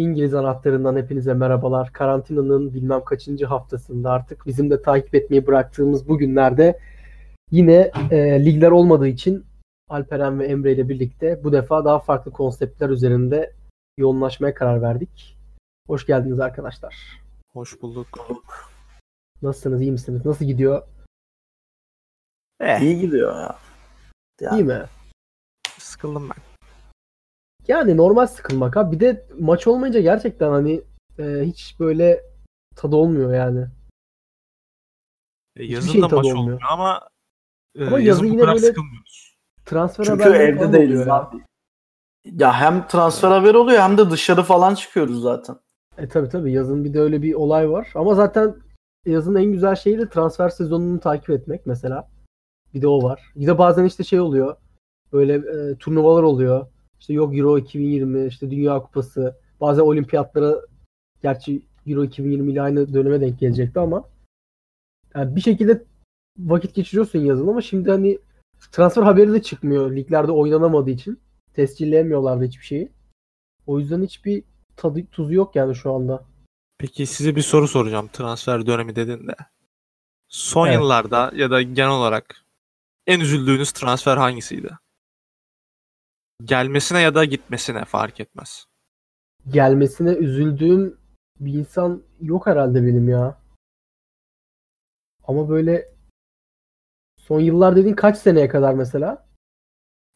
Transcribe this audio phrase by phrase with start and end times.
[0.00, 1.92] İngiliz anahtarından hepinize merhabalar.
[1.92, 6.78] Karantinanın bilmem kaçıncı haftasında artık bizim de takip etmeyi bıraktığımız bu günlerde
[7.50, 9.44] yine e, ligler olmadığı için
[9.88, 13.52] Alperen ve Emre ile birlikte bu defa daha farklı konseptler üzerinde
[13.98, 15.36] yoğunlaşmaya karar verdik.
[15.86, 17.20] Hoş geldiniz arkadaşlar.
[17.52, 18.08] Hoş bulduk.
[19.42, 19.80] Nasılsınız?
[19.80, 20.26] iyi misiniz?
[20.26, 20.82] Nasıl gidiyor?
[22.60, 23.56] Eh, İyi gidiyor ya.
[24.40, 24.82] Ya, İyi mi?
[25.78, 26.49] sıkıldım ben.
[27.70, 28.92] Yani normal sıkılmak ha.
[28.92, 30.82] Bir de maç olmayınca gerçekten hani
[31.18, 32.20] e, hiç böyle
[32.76, 33.66] tadı olmuyor yani.
[35.56, 36.38] E, Hiçbir yazın şey da tadı maç olmuyor.
[36.42, 37.08] olmuyor ama,
[37.78, 39.36] e, Ama yazın yazın yine bu kadar böyle- sıkılmıyoruz.
[39.64, 41.14] Transfer Çünkü evde değiliz ya.
[41.14, 41.36] abi.
[42.24, 45.56] Ya hem transfer haberi oluyor hem de dışarı falan çıkıyoruz zaten.
[45.98, 47.92] E tabi tabi yazın bir de öyle bir olay var.
[47.94, 48.56] Ama zaten
[49.06, 52.08] yazın en güzel şeyi de transfer sezonunu takip etmek mesela.
[52.74, 53.32] Bir de o var.
[53.36, 54.56] Bir de bazen işte şey oluyor.
[55.12, 56.66] Böyle e, turnuvalar oluyor.
[57.00, 59.36] İşte yok Euro 2020, işte Dünya Kupası.
[59.60, 60.54] Bazen olimpiyatlara
[61.22, 64.04] gerçi Euro 2020 ile aynı döneme denk gelecekti ama
[65.14, 65.84] yani bir şekilde
[66.38, 68.18] vakit geçiriyorsun yazın ama şimdi hani
[68.72, 71.20] transfer haberi de çıkmıyor liglerde oynanamadığı için.
[71.54, 72.92] Tescilleyemiyorlar da hiçbir şeyi.
[73.66, 74.42] O yüzden hiçbir
[74.76, 76.24] tadı tuzu yok yani şu anda.
[76.78, 79.34] Peki size bir soru soracağım transfer dönemi dedin de.
[80.28, 80.76] Son Evet.
[80.76, 82.44] yıllarda ya da genel olarak
[83.06, 84.70] en üzüldüğünüz transfer hangisiydi?
[86.44, 88.66] Gelmesine ya da gitmesine fark etmez.
[89.48, 90.96] gelmesine üzüldüğüm
[91.40, 93.40] bir insan yok herhalde benim ya.
[95.24, 95.94] Ama böyle
[97.16, 99.26] son yıllar dediğin kaç seneye kadar mesela?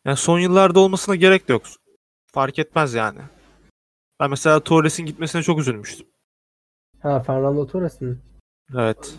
[0.04, 1.62] Yani son yıllarda olmasına gerek de yok.
[2.26, 3.18] Fark etmez yani.
[4.20, 6.06] Ben mesela Torres'in gitmesine çok üzülmüştüm.
[7.02, 8.20] Ha Fernando Torres'in.
[8.74, 9.14] Evet.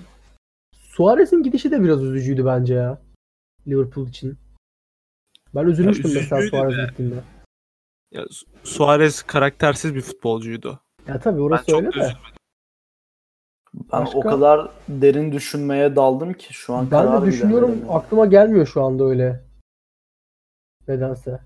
[0.73, 3.01] Suarez'in gidişi de biraz üzücüydü bence ya.
[3.67, 4.37] Liverpool için.
[5.55, 6.85] Ben üzülmüştüm mesela üzücüydü Suarez de.
[6.89, 7.15] gittiğinde.
[8.11, 10.79] Ya, Su- Suarez karaktersiz bir futbolcuydu.
[11.07, 11.99] Ya tabii Ben orası çok öyle de.
[11.99, 12.17] üzülmedim.
[13.93, 14.17] Ben Başka?
[14.17, 17.95] o kadar derin düşünmeye daldım ki şu an Ben karar de düşünüyorum veremiyorum.
[17.95, 19.43] aklıma gelmiyor şu anda öyle.
[20.87, 21.39] Nedense.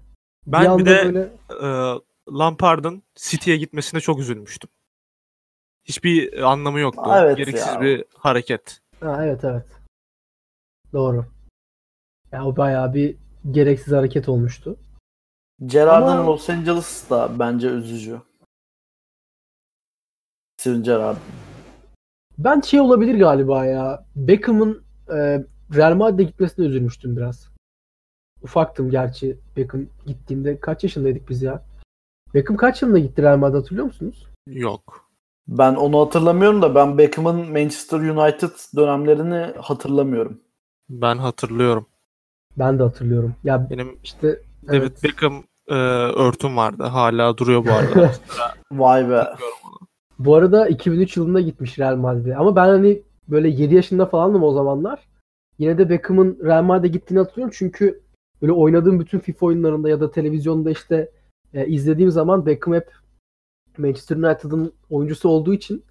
[0.48, 1.68] Ben bir anda de böyle e,
[2.38, 4.69] Lampard'ın City'ye gitmesine çok üzülmüştüm.
[5.84, 7.12] Hiçbir anlamı yoktu.
[7.18, 7.81] Evet Gereksiz ya.
[7.81, 8.81] bir hareket.
[9.00, 9.66] Ha, evet evet.
[10.94, 11.25] Doğru.
[12.31, 13.18] Ya o bayağı bir
[13.51, 14.77] gereksiz hareket olmuştu.
[15.66, 18.22] Gerrard'ın Ama- Los Angeles da bence üzücü.
[20.57, 21.17] Steven Gerrard.
[22.38, 24.05] Ben şey olabilir galiba ya.
[24.16, 25.45] Beckham'ın e,
[25.75, 27.50] Real Madrid'e gitmesine üzülmüştüm biraz.
[28.41, 30.59] Ufaktım gerçi Beckham gittiğinde.
[30.59, 31.66] Kaç yaşındaydık biz ya?
[32.33, 34.27] Beckham kaç yılında gitti Real Madrid'e hatırlıyor musunuz?
[34.47, 35.09] Yok.
[35.47, 40.41] Ben onu hatırlamıyorum da ben Beckham'ın Manchester United dönemlerini hatırlamıyorum.
[40.89, 41.85] Ben hatırlıyorum.
[42.59, 43.36] Ben de hatırlıyorum.
[43.44, 45.03] Ya Benim işte David evet.
[45.03, 46.84] Beckham e, örtüm vardı.
[46.84, 48.12] Hala duruyor bu arada.
[48.72, 49.28] Vay be.
[50.20, 52.36] Bu arada 2003 yılında gitmiş Real Madrid'e.
[52.36, 55.00] Ama ben hani böyle 7 yaşında falandım o zamanlar.
[55.58, 57.53] Yine de Beckham'ın Real Madrid'e gittiğini hatırlıyorum.
[57.58, 58.02] Çünkü
[58.42, 61.12] böyle oynadığım bütün FIFA oyunlarında ya da televizyonda işte
[61.53, 62.92] e, izlediğim zaman Beckham hep
[63.78, 65.84] Manchester United'ın oyuncusu olduğu için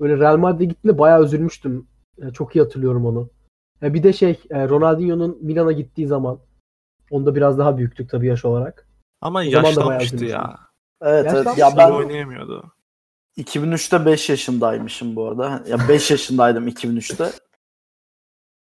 [0.00, 1.86] böyle Real Madrid'e gittiğinde bayağı üzülmüştüm.
[2.22, 3.28] E, çok iyi hatırlıyorum onu.
[3.82, 6.38] E, bir de şey e, Ronaldinho'nun Milan'a gittiği zaman
[7.10, 8.88] onda biraz daha büyüktük tabii yaş olarak.
[9.20, 10.58] Ama O yaşlanmıştı ya.
[11.02, 11.58] Evet evet.
[11.58, 12.72] Ya ben oynayamıyordu.
[13.36, 15.64] 2003'te 5 yaşındaymışım bu arada.
[15.68, 17.30] Ya 5 yaşındaydım 2003'te.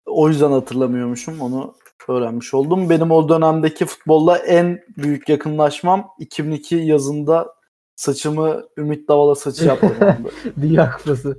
[0.06, 1.41] O yüzden hatırlamıyormuşum.
[1.41, 1.75] Onu
[2.09, 2.91] öğrenmiş oldum.
[2.91, 7.54] Benim o dönemdeki futbolla en büyük yakınlaşmam 2002 yazında
[7.97, 10.31] saçımı Ümit Davala saçı yapmamdı.
[10.60, 11.38] Dünya Kupası.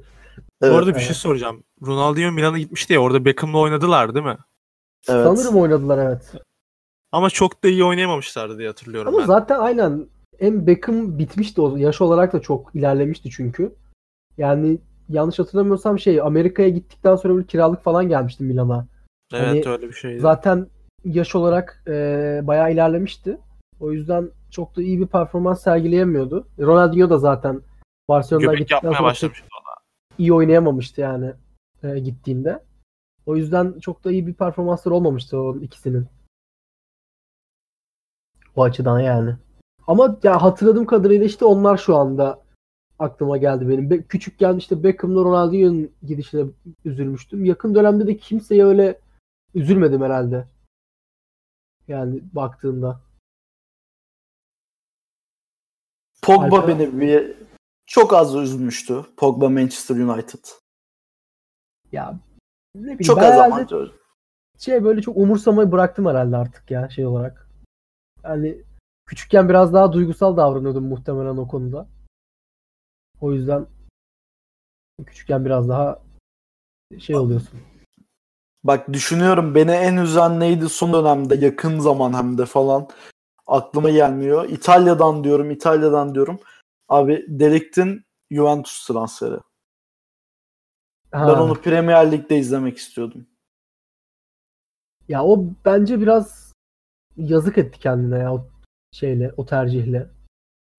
[0.61, 1.05] Bu arada bir evet.
[1.05, 1.63] şey soracağım.
[1.85, 4.37] Ronaldinho Milan'a gitmişti ya orada Beckham'la oynadılar değil mi?
[5.07, 5.37] evet.
[5.37, 6.31] Sanırım oynadılar evet.
[7.11, 9.25] Ama çok da iyi oynayamamışlardı diye hatırlıyorum Ama ben.
[9.25, 10.07] zaten aynen
[10.39, 13.75] hem Beckham bitmişti o yaş olarak da çok ilerlemişti çünkü.
[14.37, 14.77] Yani
[15.09, 18.87] yanlış hatırlamıyorsam şey Amerika'ya gittikten sonra bir kiralık falan gelmişti Milan'a.
[19.33, 20.19] Evet hani öyle bir şeydi.
[20.19, 20.67] Zaten
[21.05, 21.91] yaş olarak e,
[22.43, 23.37] bayağı ilerlemişti.
[23.79, 26.47] O yüzden çok da iyi bir performans sergileyemiyordu.
[26.59, 27.61] Ronaldinho da zaten
[28.09, 29.13] Barcelona'dan Göbek gittikten sonra da.
[30.17, 31.33] İyi oynayamamıştı yani
[31.83, 32.63] e, gittiğinde.
[33.25, 36.07] O yüzden çok da iyi bir performansları olmamıştı o ikisinin.
[38.55, 39.35] O açıdan yani.
[39.87, 42.43] Ama ya hatırladığım kadarıyla işte onlar şu anda
[42.99, 43.89] aklıma geldi benim.
[43.89, 46.45] Be- küçükken işte Beckham'la Ronaldinho'nun gidişine
[46.85, 47.45] üzülmüştüm.
[47.45, 48.99] Yakın dönemde de kimseye öyle
[49.55, 50.47] üzülmedim herhalde.
[51.87, 53.01] Yani baktığında.
[56.21, 57.35] Pogba Alper- beni bir
[57.85, 59.05] çok az üzmüştü.
[59.17, 60.45] Pogba Manchester United.
[61.91, 62.19] Ya
[62.75, 63.67] ne bileyim Çok az ama.
[64.59, 67.49] şey böyle çok umursamayı bıraktım herhalde artık ya şey olarak.
[68.23, 68.57] Yani
[69.05, 71.87] küçükken biraz daha duygusal davranıyordum muhtemelen o konuda.
[73.21, 73.67] O yüzden
[75.05, 76.01] küçükken biraz daha
[76.99, 77.59] şey oluyorsun.
[78.63, 82.87] Bak düşünüyorum beni en üzen neydi son dönemde yakın zaman hem de falan
[83.47, 84.49] aklıma gelmiyor.
[84.49, 86.39] İtalya'dan diyorum İtalya'dan diyorum.
[86.89, 89.39] Abi Delik'tin Juventus transferi.
[91.11, 91.27] Ha.
[91.27, 93.27] Ben onu Premier Lig'de izlemek istiyordum.
[95.07, 96.53] Ya o bence biraz
[97.17, 98.47] yazık etti kendine ya o
[98.91, 100.09] şeyle, o tercihle.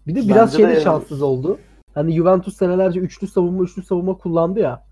[0.06, 0.82] Bir de biraz Bence de şeyde yani.
[0.82, 1.58] şanssız oldu.
[1.94, 4.86] Hani Juventus senelerce üçlü savunma, üçlü savunma kullandı ya.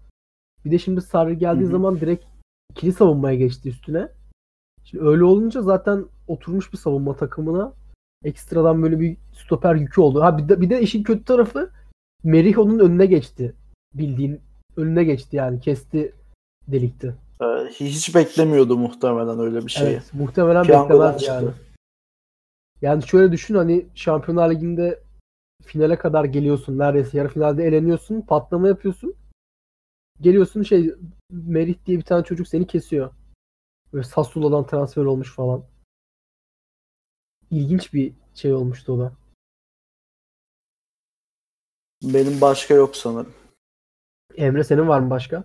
[0.64, 1.72] Bir de şimdi Sarri geldiği Hı hı.
[1.72, 2.24] zaman direkt
[2.70, 4.08] ikili savunmaya geçti üstüne.
[4.84, 7.72] Şimdi öyle olunca zaten oturmuş bir savunma takımına
[8.24, 10.22] ekstradan böyle bir stoper yükü oldu.
[10.22, 11.70] Ha bir de, bir de işin kötü tarafı
[12.24, 13.54] Merihon'un önüne geçti.
[13.94, 14.40] Bildiğin
[14.76, 16.12] önüne geçti yani kesti
[16.68, 17.14] delikti.
[17.40, 19.90] Ee, hiç beklemiyordu muhtemelen öyle bir şeyi.
[19.90, 21.34] Evet, muhtemelen beklemez çıktı.
[21.34, 21.50] yani.
[22.82, 25.00] Yani şöyle düşün hani Şampiyonlar Ligi'nde
[25.62, 26.78] finale kadar geliyorsun.
[26.78, 28.20] Neredeyse yarı finalde eleniyorsun.
[28.20, 29.14] Patlama yapıyorsun.
[30.20, 30.94] Geliyorsun şey
[31.30, 33.10] Merih diye bir tane çocuk seni kesiyor.
[33.92, 35.64] Böyle Sassuolo'dan transfer olmuş falan.
[37.54, 39.12] İlginç bir şey olmuştu o da.
[42.02, 43.34] Benim başka yok sanırım.
[44.36, 45.44] Emre senin var mı başka?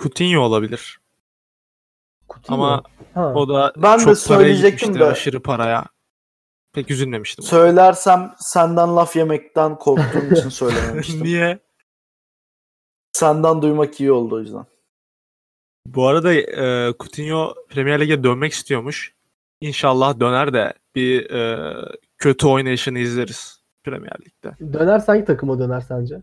[0.00, 1.00] Coutinho olabilir.
[2.28, 2.54] Coutinho.
[2.54, 2.82] Ama
[3.14, 3.34] ha.
[3.34, 5.04] o da Ben de çok paraya söyleyecektim de.
[5.04, 5.86] aşırı paraya.
[6.72, 7.44] Pek üzülmemiştim.
[7.44, 11.24] Söylersem senden laf yemekten korktuğum için söylememiştim.
[11.24, 11.58] Niye?
[13.12, 14.66] Senden duymak iyi oldu o yüzden.
[15.86, 19.13] Bu arada e, Coutinho Premier Lig'e dönmek istiyormuş.
[19.68, 21.74] İnşallah döner de bir e,
[22.18, 24.72] kötü oynayışını izleriz Premier Lig'de.
[24.72, 26.22] Döner hangi takıma döner sence?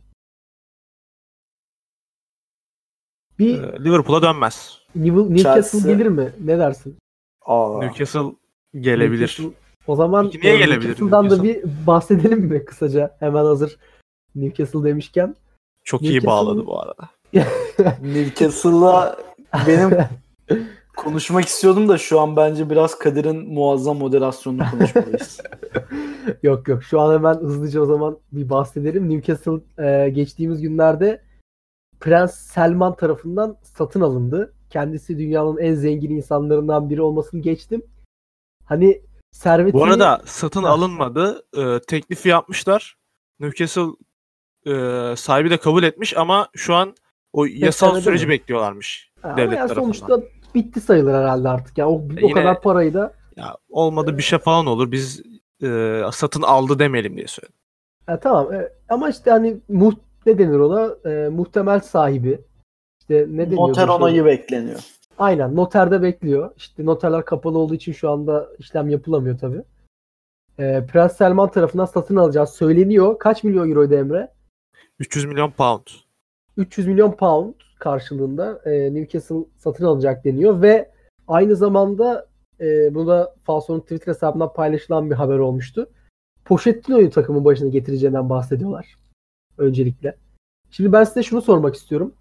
[3.39, 4.79] Bir E, Liverpool'a dönmez.
[4.95, 5.91] Newcastle Chelsea.
[5.93, 6.33] gelir mi?
[6.39, 6.97] Ne dersin?
[7.45, 7.79] Aa.
[7.79, 8.35] Newcastle
[8.79, 9.27] gelebilir.
[9.39, 9.51] Newcastle-
[9.87, 11.71] O zaman Peki niye e, gelebilir Newcastle'dan da Newcastle?
[11.81, 13.15] bir bahsedelim mi kısaca?
[13.19, 13.77] Hemen hazır
[14.35, 15.35] Newcastle demişken.
[15.83, 17.09] Çok iyi Newcastle- bağladı bu arada.
[18.01, 19.17] Newcastle'la
[19.67, 19.89] benim
[20.97, 25.41] konuşmak istiyordum da şu an bence biraz Kadir'in muazzam moderasyonunu konuşmalıyız.
[26.43, 29.09] yok yok şu an hemen hızlıca o zaman bir bahsedelim.
[29.09, 31.21] Newcastle e, geçtiğimiz günlerde
[31.99, 34.53] Prens Selman tarafından satın alındı.
[34.69, 37.81] Kendisi dünyanın en zengin insanlarından biri olmasını geçtim.
[38.65, 39.01] Hani
[39.31, 39.73] servetini...
[39.81, 41.45] Bu arada satın alınmadı.
[41.57, 42.97] E, teklifi yapmışlar.
[43.39, 43.87] Newcastle
[44.65, 44.73] e,
[45.15, 46.95] sahibi de kabul etmiş ama şu an
[47.33, 48.29] o yasal süreci mi?
[48.29, 49.11] bekliyorlarmış.
[49.21, 49.93] Ha, ama devlet yani tarafından.
[49.93, 51.77] sonuçta bitti sayılır herhalde artık.
[51.77, 54.91] Yani o, o yine- kadar parayı da Ya olmadı bir şey falan olur.
[54.91, 55.21] Biz
[55.63, 57.55] e, satın aldı demeyelim diye söyledim.
[58.05, 62.41] Ha, tamam E, ama işte hani muht ne denir ona E, muhtemel sahibi
[62.99, 63.69] işte ne deniyor?
[63.69, 64.79] Noter onayı bekleniyor.
[65.19, 66.51] Aynen noterde bekliyor.
[66.57, 69.63] İşte noterler kapalı olduğu için şu anda işlem yapılamıyor tabi.
[70.87, 73.19] Prens Selman tarafından satın alacağı söyleniyor.
[73.19, 74.31] Kaç milyon euroydu Emre?
[74.99, 75.81] 300 milyon pound.
[76.57, 80.91] 300 milyon pound karşılığında e, Newcastle satın alacak deniyor ve
[81.27, 82.27] aynı zamanda
[82.59, 85.89] e, bu da Falso'nun Twitter hesabından paylaşılan bir haber olmuştu.
[86.45, 88.95] Pochettino'yu takımın başına getireceğinden bahsediyorlar.
[89.57, 90.17] Öncelikle.
[90.71, 92.15] Şimdi ben size şunu sormak istiyorum.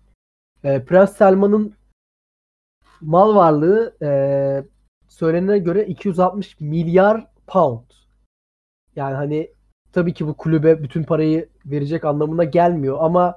[0.64, 1.74] E, Prens Selman'ın
[3.00, 4.11] mal varlığı e,
[5.08, 7.90] söylenene göre 260 milyar pound.
[8.96, 9.50] Yani hani
[9.92, 13.37] tabii ki bu kulübe bütün parayı verecek anlamına gelmiyor ama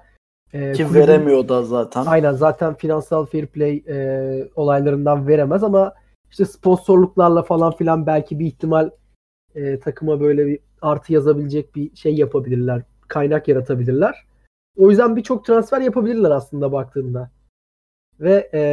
[0.53, 2.05] e, Ki kulübün- veremiyor da zaten.
[2.05, 5.93] Aynen zaten finansal fair play e, olaylarından veremez ama
[6.31, 8.89] işte sponsorluklarla falan filan belki bir ihtimal
[9.55, 12.81] e, takıma böyle bir artı yazabilecek bir şey yapabilirler.
[13.07, 14.25] Kaynak yaratabilirler.
[14.77, 17.31] O yüzden birçok transfer yapabilirler aslında baktığında.
[18.19, 18.63] Ve e,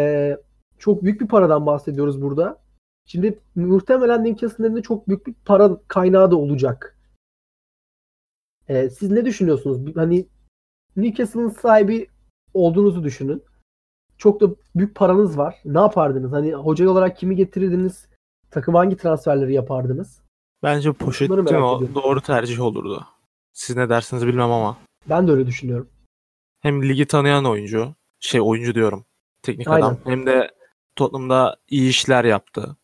[0.79, 2.59] çok büyük bir paradan bahsediyoruz burada.
[3.07, 6.97] Şimdi muhtemelen Newcastle'ın elinde çok büyük bir para kaynağı da olacak.
[8.69, 9.97] E, siz ne düşünüyorsunuz?
[9.97, 10.27] Hani
[10.97, 12.07] Newcastle'ın sahibi
[12.55, 13.43] olduğunuzu düşünün.
[14.19, 15.57] Çok da büyük paranız var.
[15.65, 16.33] Ne yapardınız?
[16.33, 18.09] Hani hoca olarak kimi getirirdiniz?
[18.51, 20.21] Takım hangi transferleri yapardınız?
[20.63, 23.07] Bence Pochettino doğru tercih olurdu.
[23.53, 24.77] Siz ne dersiniz bilmem ama.
[25.09, 25.89] Ben de öyle düşünüyorum.
[26.61, 27.95] Hem ligi tanıyan oyuncu.
[28.21, 29.05] Şey oyuncu diyorum.
[29.43, 29.87] Teknik Aynen.
[29.87, 29.97] adam.
[30.05, 30.51] Hem de
[30.97, 32.77] Tottenham'da iyi işler yaptı.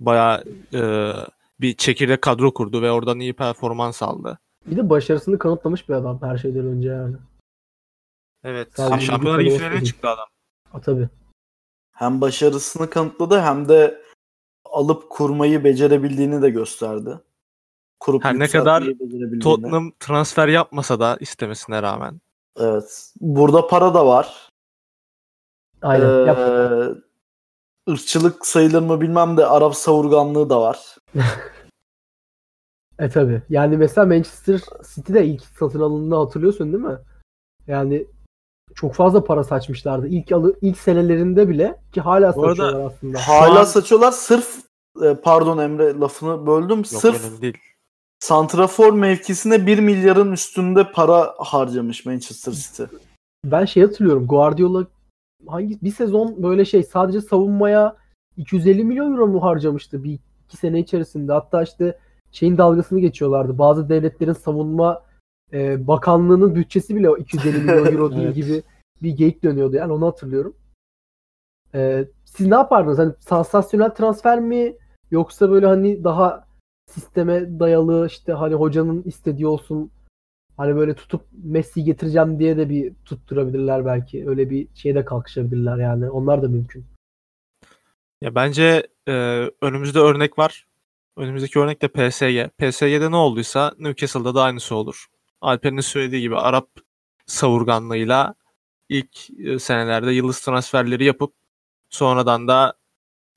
[0.00, 1.12] Bayağı e,
[1.60, 4.38] bir çekirdek kadro kurdu ve oradan iyi performans aldı.
[4.66, 7.16] Bir de başarısını kanıtlamış bir adam her şeyden önce yani.
[8.44, 8.68] Evet.
[8.76, 10.26] Sadece Şampiyonlar ligi finaline çıktı adam.
[10.72, 11.08] A, tabii.
[11.92, 14.02] Hem başarısını kanıtladı hem de
[14.64, 17.18] alıp kurmayı becerebildiğini de gösterdi.
[18.00, 18.84] Kurup Her ne kadar.
[19.40, 22.20] Tottenham transfer yapmasa da istemesine rağmen.
[22.56, 23.12] Evet.
[23.20, 24.48] Burada para da var.
[25.82, 26.26] Aynen.
[26.26, 26.38] Yap.
[26.38, 30.96] Ee, ırkçılık sayılır mı bilmem de Arap savurganlığı da var.
[32.98, 33.42] E tabi.
[33.48, 34.60] Yani mesela Manchester
[34.94, 36.98] City'de ilk satın alındığını hatırlıyorsun değil mi?
[37.66, 38.06] Yani
[38.80, 40.08] çok fazla para saçmışlardı.
[40.08, 43.18] İlk alı, ilk senelerinde bile ki hala Bu arada- saçıyorlar aslında.
[43.18, 44.56] Hala an- saçıyorlar sırf
[45.02, 46.76] e, pardon Emre lafını böldüm.
[46.78, 47.58] Yok sırf değil.
[48.20, 52.82] santrafor mevkisine 1 milyarın üstünde para harcamış Manchester City.
[53.44, 54.26] Ben şey hatırlıyorum.
[54.26, 54.86] Guardiola
[55.46, 57.96] hangi bir sezon böyle şey sadece savunmaya
[58.36, 60.18] 250 milyon euro mu harcamıştı bir
[60.48, 61.32] iki sene içerisinde.
[61.32, 61.98] Hatta işte
[62.32, 63.58] şeyin dalgasını geçiyorlardı.
[63.58, 65.02] Bazı devletlerin savunma
[65.52, 68.34] e, bakanlığının bütçesi bile o 250 milyon euro değil Evet.
[68.34, 68.62] gibi
[69.02, 69.76] bir geyik dönüyordu.
[69.76, 70.56] Yani onu hatırlıyorum.
[71.74, 72.98] E, siz ne yapardınız?
[72.98, 74.76] Hani sansasyonel transfer mi
[75.10, 76.48] yoksa böyle hani daha
[76.90, 79.90] sisteme dayalı işte hani hocanın istediği olsun
[80.58, 84.28] Hani böyle tutup Messi getireceğim diye de bir tutturabilirler belki.
[84.28, 86.10] Öyle bir şeyde kalkışabilirler yani.
[86.10, 86.84] Onlar da mümkün.
[88.20, 89.12] Ya bence e,
[89.62, 90.66] önümüzde örnek var.
[91.16, 92.50] Önümüzdeki örnek de PSG.
[92.58, 95.06] PSG'de ne olduysa Newcastle'da da aynısı olur.
[95.40, 96.68] Alper'in söylediği gibi Arap
[97.26, 98.34] savurganlığıyla
[98.88, 101.32] ilk e, senelerde yıldız transferleri yapıp
[101.90, 102.74] sonradan da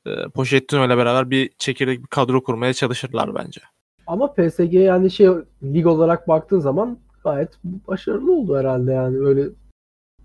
[0.05, 3.61] e, Pochettino ile beraber bir çekirdek bir kadro kurmaya çalışırlar bence.
[4.07, 5.27] Ama PSG yani şey
[5.63, 9.17] lig olarak baktığın zaman gayet başarılı oldu herhalde yani.
[9.17, 9.49] Öyle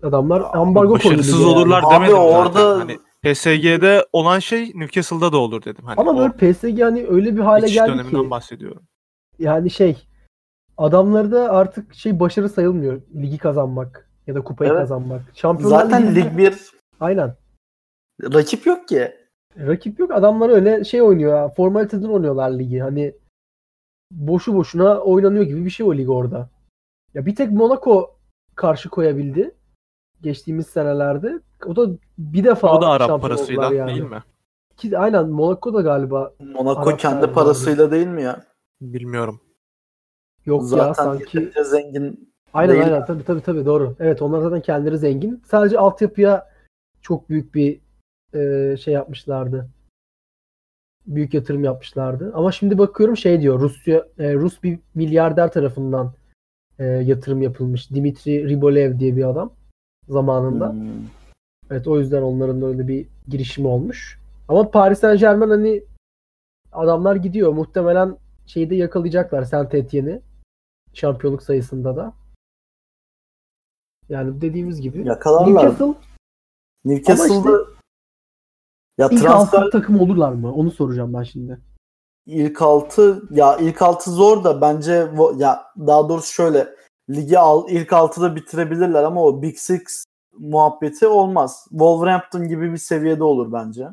[0.03, 1.05] adamlar ambargo koydu.
[1.05, 1.57] Başarısız lige yani.
[1.57, 2.79] olurlar Abi demedim orada-.
[2.79, 5.85] Hani PSG'de olan şey Newcastle'da da olur dedim.
[5.85, 8.81] Hani Ama böyle PSG hani öyle bir hale geldi döneminden ki bahsediyorum.
[9.39, 9.97] yani şey
[10.77, 13.01] adamlarda artık şey başarı sayılmıyor.
[13.15, 14.79] Ligi kazanmak ya da kupayı Evet.
[14.81, 15.21] kazanmak.
[15.33, 17.35] Şampiyonlar Zaten Ligi'nde- Lig 1 Aynen.
[18.33, 19.11] rakip yok ki.
[19.57, 20.11] Rakip yok.
[20.11, 21.49] Adamlar öyle şey oynuyor ya.
[21.49, 22.79] Formaliteden oynuyorlar ligi.
[22.79, 23.15] Hani
[24.11, 26.49] boşu boşuna oynanıyor gibi bir şey o lig orada.
[27.13, 28.15] Ya bir tek Monaco
[28.55, 29.55] karşı koyabildi.
[30.21, 31.39] Geçtiğimiz senelerde.
[31.65, 33.89] O da bir defa O da Arap parasıyla yani.
[33.89, 34.23] değil mi?
[34.77, 38.43] Ki, aynen Monaco da galiba Monaco Arap kendi parasıyla değil mi ya?
[38.81, 39.39] Bilmiyorum.
[40.47, 41.37] Yok ya Zaten sanki.
[41.37, 42.85] yeterince zengin Aynen değil.
[42.85, 43.95] aynen tabii tabii tabii doğru.
[43.99, 45.41] Evet onlar zaten kendileri zengin.
[45.45, 46.49] Sadece altyapıya
[47.01, 47.79] çok büyük bir
[48.33, 49.69] e, şey yapmışlardı.
[51.07, 52.31] Büyük yatırım yapmışlardı.
[52.35, 56.13] Ama şimdi bakıyorum şey diyor Rusya e, Rus bir milyarder tarafından
[56.79, 57.91] e, yatırım yapılmış.
[57.91, 59.53] Dimitri Ribolev diye bir adam
[60.09, 60.71] zamanında.
[60.71, 60.87] Hmm.
[61.71, 64.19] Evet o yüzden onların öyle bir girişimi olmuş.
[64.47, 65.83] Ama Paris Saint-Germain hani
[66.71, 67.53] adamlar gidiyor.
[67.53, 70.21] Muhtemelen şeyi de yakalayacaklar Saint Etienne'i.
[70.97, 72.13] Şampiyonluk sayısında da.
[74.09, 75.07] Yani dediğimiz gibi.
[75.07, 75.65] Yakalarlar.
[75.65, 75.93] Newcastle
[76.85, 77.59] Newcastle'da
[78.97, 80.53] ya ilk transfer altı takım olurlar mı?
[80.53, 81.61] Onu soracağım ben şimdi.
[82.25, 86.75] ilk altı ya ilk altı zor da bence ya daha doğrusu şöyle
[87.09, 90.05] ligi al, ilk altıda bitirebilirler ama o Big Six
[90.37, 91.65] muhabbeti olmaz.
[91.69, 93.87] Wolverhampton gibi bir seviyede olur bence.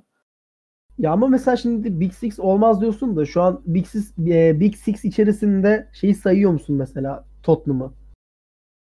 [0.98, 4.74] Ya ama mesela şimdi Big Six olmaz diyorsun da şu an Big Six, e, Big
[4.76, 7.92] Six içerisinde şeyi sayıyor musun mesela Tottenham'ı?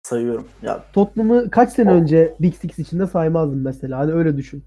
[0.02, 0.48] Sayıyorum.
[0.62, 3.98] Ya Tottenham'ı kaç sene O- önce Big Six içinde saymazdım mesela.
[3.98, 4.64] Hani öyle düşün.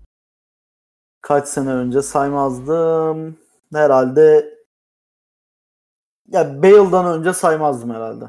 [1.22, 3.38] kaç sene önce saymazdım.
[3.74, 4.54] Herhalde
[6.28, 8.26] ya Bale'dan önce saymazdım herhalde.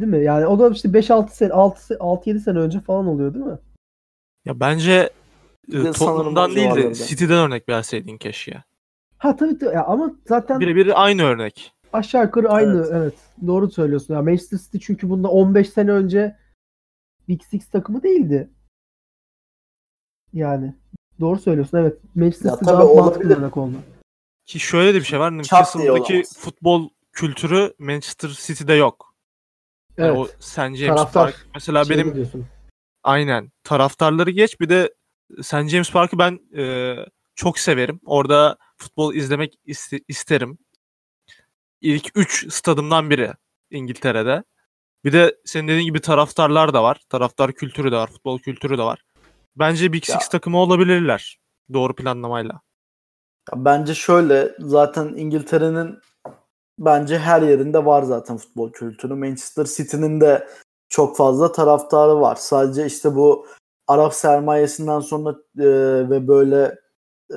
[0.00, 0.24] Değil mi?
[0.24, 3.58] Yani o da işte 5-6 sene 6 6-7 sene önce falan oluyor değil mi?
[4.44, 5.10] Ya bence
[5.68, 6.94] e, sanırım Tottenham'dan o değil de.
[6.94, 8.64] City'den örnek verseydin keşke.
[9.18, 9.74] Ha tabii tabii.
[9.74, 11.72] Ya ama zaten Birebir aynı örnek.
[11.92, 12.76] aşağı yukarı aynı.
[12.78, 12.90] Evet.
[12.92, 13.14] Evet.
[13.46, 14.14] Doğru söylüyorsun.
[14.14, 16.36] Ya Manchester City çünkü bunda 15 sene önce
[17.28, 18.50] Big Six takımı değildi.
[20.32, 20.74] Yani
[21.20, 21.78] doğru söylüyorsun.
[21.78, 21.98] Evet.
[22.14, 23.76] Manchester City tabii daha mantıklı örnek oldu.
[24.46, 25.38] Ki şöyle de bir şey var.
[25.38, 26.38] Newcastle'daki olamaz.
[26.38, 29.14] futbol kültürü Manchester City'de yok.
[29.96, 30.18] Yani Evet.
[30.18, 30.56] o St.
[30.58, 32.46] James Taraftar Park mesela Şey benim diyorsun.
[33.02, 34.94] aynen taraftarları geç bir de
[35.42, 35.68] St.
[35.68, 36.94] James Park'ı ben e,
[37.34, 38.00] çok severim.
[38.06, 40.58] Orada futbol izlemek iste- isterim.
[41.80, 43.32] İlk 3 stadımdan biri
[43.70, 44.42] İngiltere'de.
[45.04, 47.00] Bir de senin dediğin gibi taraftarlar da var.
[47.08, 48.10] Taraftar kültürü de var.
[48.10, 49.04] Futbol kültürü de var.
[49.56, 50.18] Bence Big Ya.
[50.18, 51.38] Six takımı olabilirler.
[51.72, 52.60] Doğru planlamayla.
[53.52, 55.98] Ya bence şöyle zaten İngiltere'nin
[56.78, 59.14] bence her yerinde var zaten futbol kültürü.
[59.14, 60.48] Manchester City'nin de
[60.88, 62.36] çok fazla taraftarı var.
[62.36, 63.46] Sadece işte bu
[63.88, 65.66] Arap sermayesinden sonra e,
[66.10, 66.78] ve böyle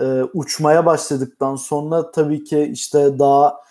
[0.02, 3.62] e, uçmaya başladıktan sonra tabii ki işte daha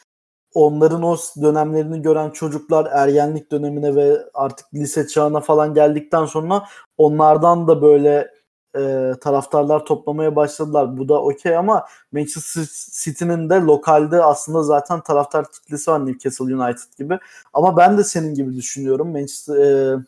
[0.55, 6.65] onların o dönemlerini gören çocuklar ergenlik dönemine ve artık lise çağına falan geldikten sonra
[6.99, 8.31] onlardan da böyle
[8.77, 10.99] e, taraftarlar toplamaya başladılar.
[10.99, 12.67] Bu da okey ama Manchester
[13.05, 17.19] City'nin de lokalde aslında zaten taraftar kitlesi var Newcastle United gibi.
[17.53, 19.13] Ama ben de senin gibi düşünüyorum.
[19.13, 19.99] Manchester e,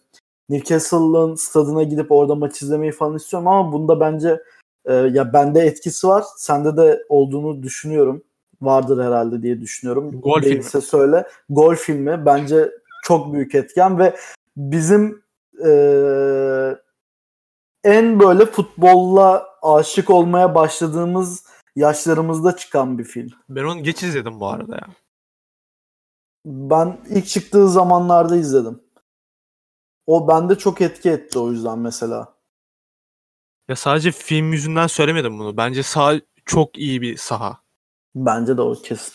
[0.49, 4.43] Newcastle'ın stadına gidip orada maç izlemeyi falan istiyorum ama bunda bence
[4.85, 6.25] e, ya bende etkisi var.
[6.37, 8.23] Sende de olduğunu düşünüyorum.
[8.63, 10.21] vardır herhalde diye düşünüyorum.
[10.21, 10.83] Gol Değilse filmi.
[10.85, 11.27] söyle.
[11.51, 12.71] Gol filmi bence
[13.05, 14.17] çok büyük etken ve
[14.57, 15.23] bizim
[15.65, 16.79] eee,
[17.85, 21.45] en böyle futbolla aşık olmaya başladığımız
[21.77, 23.31] yaşlarımızda çıkan bir film.
[23.49, 24.87] Ben onu geç izledim bu arada ya.
[26.47, 28.81] Ben ilk çıktığı zamanlarda izledim.
[30.07, 32.35] O bende çok etki etti o yüzden mesela.
[33.69, 35.57] Ya sadece film yüzünden söylemedim bunu.
[35.57, 37.63] Bence sağ çok iyi bir saha.
[38.15, 39.15] Bence de o kesin.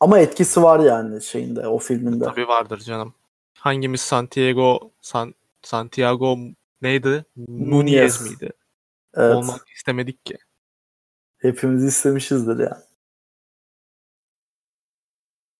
[0.00, 2.24] Ama etkisi var yani şeyinde o filminde.
[2.24, 3.14] Tabii vardır canım.
[3.58, 6.36] Hangimiz Santiago San, Santiago
[6.82, 7.24] neydi?
[7.36, 8.22] Nunez Nunez.
[8.22, 8.50] miydi?
[9.14, 9.36] Evet.
[9.36, 10.38] Olmak istemedik ki.
[11.38, 12.82] Hepimiz istemişizdir ya.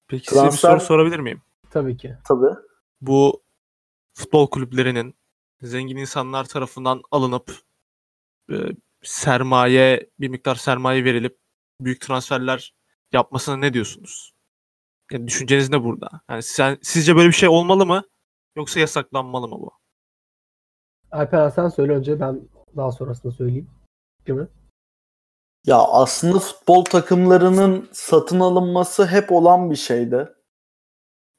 [0.09, 1.43] Peki size bir Transfer- soru sorabilir miyim?
[1.71, 2.17] Tabii ki.
[2.29, 2.55] Tabii.
[3.01, 3.43] Bu
[4.17, 5.15] futbol kulüplerinin
[5.63, 7.53] zengin insanlar tarafından alınıp
[8.51, 8.55] e,
[9.03, 11.39] sermaye bir miktar sermaye verilip
[11.81, 12.75] büyük transferler
[13.13, 14.35] yapmasına ne diyorsunuz?
[15.13, 16.21] Yani düşünceniz ne burada?
[16.31, 18.05] Yani sen sizce böyle bir şey olmalı mı?
[18.57, 19.73] Yoksa yasaklanmalı mı bu?
[21.11, 23.71] Alper sen söyle önce ben daha sonrasında söyleyeyim.
[24.27, 24.49] Değil mi?
[25.67, 30.36] Ya aslında futbol takımlarının satın alınması hep olan bir şeydi.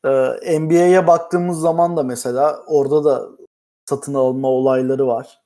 [0.07, 3.29] Ee, NBA'ye baktığımız zaman da mesela orada da
[3.89, 5.41] satın alma olayları var.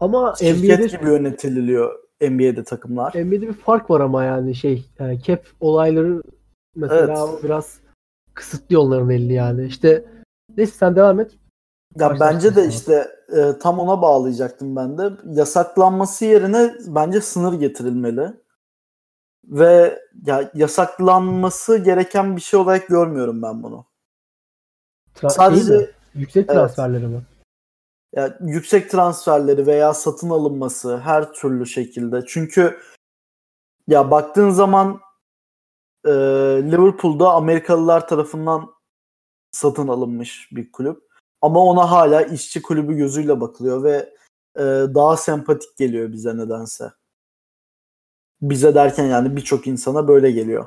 [0.00, 3.10] Ama Şirket NBA'de, gibi yönetiliyor NBA'de takımlar.
[3.10, 6.22] NBA'de bir fark var ama yani şey e, cap olayları
[6.76, 7.44] mesela Evet.
[7.44, 7.80] biraz
[8.34, 9.66] kısıtlı onların elini yani.
[9.66, 10.04] İşte
[10.56, 11.30] neyse sen devam et.
[11.98, 12.66] Ya bence de sonra.
[12.66, 15.10] işte e, tam ona bağlayacaktım ben de.
[15.24, 18.43] Yasaklanması yerine bence sınır getirilmeli.
[19.48, 23.84] Ve ya yasaklanması gereken bir şey olarak görmüyorum ben bunu.
[25.14, 25.86] Tra- Sadece şey mi?
[26.14, 26.56] yüksek Evet.
[26.56, 27.22] transferleri mi?
[28.16, 32.24] ya yüksek transferleri veya satın alınması her türlü şekilde.
[32.26, 32.80] Çünkü
[33.88, 35.00] ya baktığın zaman
[36.04, 36.10] e,
[36.72, 38.74] Liverpool'da Amerikalılar tarafından
[39.52, 41.02] satın alınmış bir kulüp.
[41.42, 44.14] Ama ona hala işçi kulübü gözüyle bakılıyor ve
[44.56, 44.62] e,
[44.94, 46.92] daha sempatik geliyor bize nedense.
[48.50, 50.66] Bize derken yani birçok insana böyle geliyor.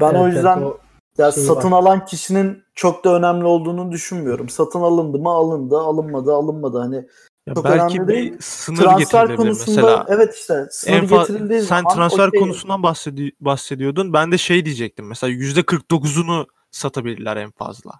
[0.00, 0.78] Ben Evet, o evet, yüzden o
[1.18, 1.78] ya şey satın var.
[1.78, 4.48] alan kişinin çok da önemli olduğunu düşünmüyorum.
[4.48, 6.78] Satın alındı mı alındı, alınmadı alınmadı.
[6.78, 7.06] Hani
[7.46, 8.36] Ya Çok belki önemli bir değil.
[8.40, 10.06] sınır transfer konusunda mesela.
[10.08, 12.40] evet işte sınır getirildiği sen zaman transfer okey.
[12.40, 14.12] konusundan bahsedi- bahsediyordun.
[14.12, 15.06] Ben de şey diyecektim.
[15.06, 17.92] Mesela %49'unu satabilirler en fazla.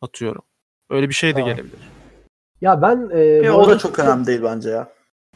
[0.00, 0.42] Atıyorum.
[0.90, 1.46] Öyle bir şey de Aa.
[1.46, 1.90] gelebilir.
[2.60, 4.88] Ya ben e, Ya bu o da çok önemli değil bence ya.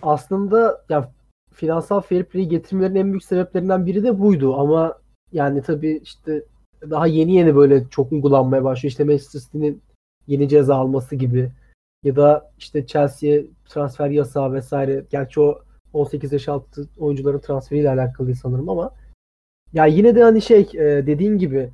[0.03, 1.13] aslında ya
[1.55, 4.99] finansal fair play getirmelerin en büyük sebeplerinden biri de buydu ama
[5.33, 6.45] yani tabii işte
[6.91, 8.91] daha yeni yeni böyle çok uygulanmaya başlıyor.
[8.91, 9.83] İşte Manchester City'nin
[10.27, 11.51] yeni ceza alması gibi
[12.05, 15.05] ya da işte Chelsea'ye transfer yasağı vesaire.
[15.11, 15.59] Gerçi o
[15.93, 18.95] 18 yaş altı oyuncuların transferiyle alakalı sanırım ama
[19.73, 21.71] ya yine de hani şey e, dediğin gibi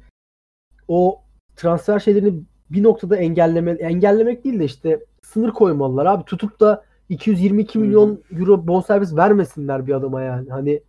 [0.88, 1.20] o
[1.56, 6.24] transfer şeylerini bir noktada engelleme engellemek değil de işte sınır koymalılar abi.
[6.24, 7.84] Tutup da 222 Hı hı.
[7.84, 10.50] milyon euro bonservis vermesinler bir adama yani.
[10.50, 10.82] Hani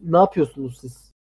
[0.00, 1.12] ne yapıyorsunuz siz?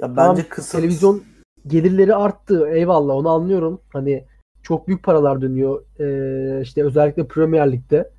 [0.00, 0.72] Ya Tamam, bence kısıt.
[0.72, 1.22] televizyon
[1.66, 2.68] gelirleri arttı.
[2.68, 3.80] Eyvallah onu anlıyorum.
[3.92, 4.24] Hani
[4.62, 5.84] çok büyük paralar dönüyor.
[6.00, 8.10] Ee, işte özellikle Premier Lig'de.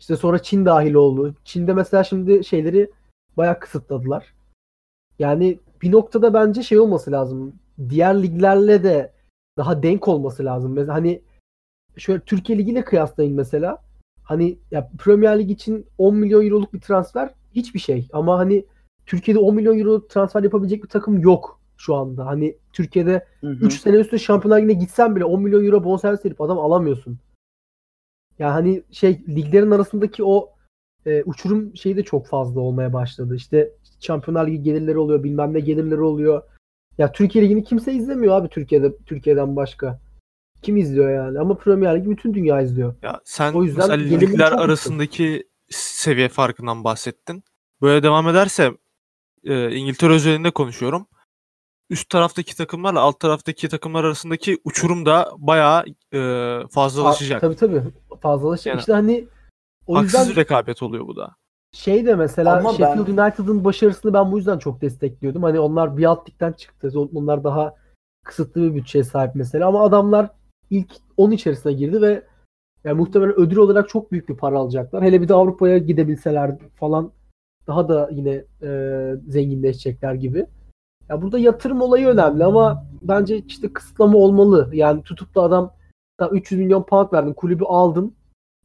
[0.00, 1.34] İşte sonra Çin dahil oldu.
[1.44, 2.90] Çin'de mesela şimdi şeyleri
[3.36, 4.34] bayağı kısıtladılar.
[5.18, 7.54] Yani bir noktada bence şey olması lazım.
[7.88, 9.12] Diğer liglerle de
[9.56, 10.72] daha denk olması lazım.
[10.72, 11.22] Mesela hani
[11.96, 13.83] şöyle Türkiye Ligi'yle kıyaslayın mesela.
[14.24, 18.08] Hani ya Premier Lig için 10 milyon euroluk bir transfer hiçbir şey.
[18.12, 18.64] Ama hani
[19.06, 22.26] Türkiye'de 10 milyon euro transfer yapabilecek bir takım yok şu anda.
[22.26, 23.66] Hani Türkiye'de Hı hı.
[23.66, 27.18] 3 sene üstü Şampiyonlar Ligi'ne gitsen bile 10 milyon euro bonservis verip adam alamıyorsun.
[28.38, 30.50] Yani hani şey liglerin arasındaki o
[31.06, 33.36] e, uçurum şeyi de çok fazla olmaya başladı.
[33.36, 36.42] İşte Şampiyonlar Ligi gelirleri oluyor, bilmem ne gelirleri oluyor.
[36.98, 40.00] Ya Türkiye Ligi'ni kimse izlemiyor abi Türkiye'de Türkiye'den başka.
[40.64, 41.38] Kim izliyor yani?
[41.40, 42.94] Ama Premier Ligi bütün dünya izliyor.
[43.02, 47.44] Ya sen O yüzden mesela ligler arasındaki seviye farkından bahsettin.
[47.82, 48.72] Böyle devam ederse
[49.44, 51.06] e, İngiltere özelinde konuşuyorum.
[51.90, 56.20] Üst taraftaki takımlarla alt taraftaki takımlar arasındaki uçurum da bayağı e,
[56.70, 57.40] fazlalaşacak.
[57.40, 57.82] Tabii tabii.
[58.20, 58.66] Fazlalaşacak.
[58.66, 59.24] Yani işte hani
[59.86, 61.36] o Haksız yüzden rekabet oluyor bu da.
[61.72, 65.42] Şey de mesela Ama Sheffield ben- United'ın başarısını ben bu yüzden çok destekliyordum.
[65.42, 66.92] Hani onlar bir alt ligden çıktı.
[67.14, 67.74] Onlar daha
[68.24, 70.30] kısıtlı bir bütçeye sahip mesela ama adamlar
[70.78, 72.22] ilk 10 içerisine girdi ve
[72.84, 75.02] yani muhtemelen ödül olarak çok büyük bir para alacaklar.
[75.02, 77.12] Hele bir de Avrupa'ya gidebilseler falan
[77.66, 78.70] daha da yine e,
[79.28, 80.46] zenginleşecekler gibi.
[81.08, 84.70] Ya burada yatırım olayı önemli ama bence işte kısıtlama olmalı.
[84.72, 85.72] Yani tutup da adam
[86.20, 88.14] da 300 milyon pound verdin, kulübü aldın.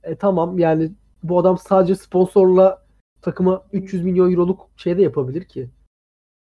[0.04, 0.92] E tamam yani
[1.24, 2.84] bu adam sadece sponsorla
[3.22, 5.70] takıma 300 milyon euroluk şey de yapabilir ki.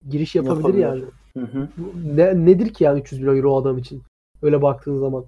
[0.08, 0.82] giriş yapabilir Yapabilir.
[0.82, 1.04] yani.
[1.36, 1.68] Hı hı.
[2.16, 4.02] Ne, nedir ki yani 300 milyon euro adam için?
[4.42, 5.24] Öyle baktığın zaman.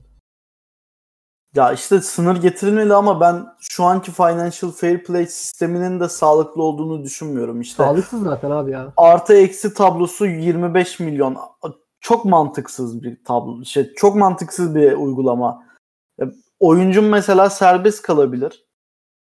[1.55, 7.05] Ya işte sınır getirilmeli ama ben şu anki financial fair play sisteminin de sağlıklı olduğunu
[7.05, 7.61] düşünmüyorum.
[7.61, 8.93] İşte Sağlıksız zaten abi ya.
[8.97, 11.37] artı eksi tablosu 25 milyon.
[12.01, 13.65] Çok mantıksız bir tablo.
[13.65, 15.63] Şey, çok mantıksız bir uygulama.
[16.19, 16.27] Ya,
[16.61, 18.67] oyuncun mesela serbest kalabilir.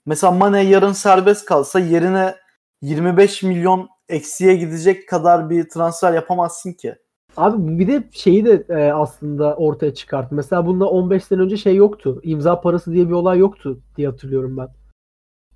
[0.07, 2.35] Mesela Mane yarın serbest kalsa yerine
[2.83, 6.97] 25 milyon eksiye gidecek kadar bir transfer yapamazsın ki.
[7.37, 10.35] Abi bir de şeyi de e, aslında ortaya çıkarttı.
[10.35, 12.21] Mesela bunda 15 sene önce şey yoktu.
[12.23, 14.69] İmza parası diye bir olay yoktu diye hatırlıyorum ben.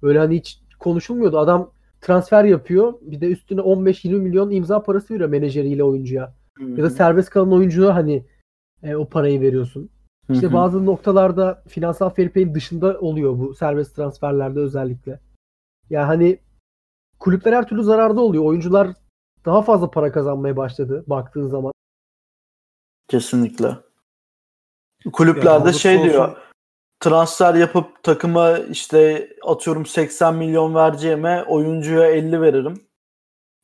[0.03, 1.39] Böyle hani hiç konuşulmuyordu.
[1.39, 2.95] Adam transfer yapıyor.
[3.01, 6.35] Bir de üstüne 15-20 milyon imza parası veriyor menajeriyle oyuncuya.
[6.77, 8.25] Ya da serbest kalan oyuncuya hani
[8.83, 9.91] e, o parayı veriyorsun.
[10.31, 15.21] İşte bazı noktalarda finansal fair play'in dışında oluyor bu serbest transferlerde özellikle.
[15.91, 16.39] Yani hani
[17.19, 18.45] kulüpler her türlü zararda oluyor.
[18.45, 18.95] Oyuncular
[19.47, 21.73] daha fazla para kazanmaya başladı baktığın zaman.
[23.09, 23.77] Kesinlikle.
[25.13, 26.37] Kulüplerde olursa şey olsun- diyor.
[27.01, 32.81] Transfer yapıp takıma işte atıyorum 80 milyon vereceğime oyuncuya 50 veririm.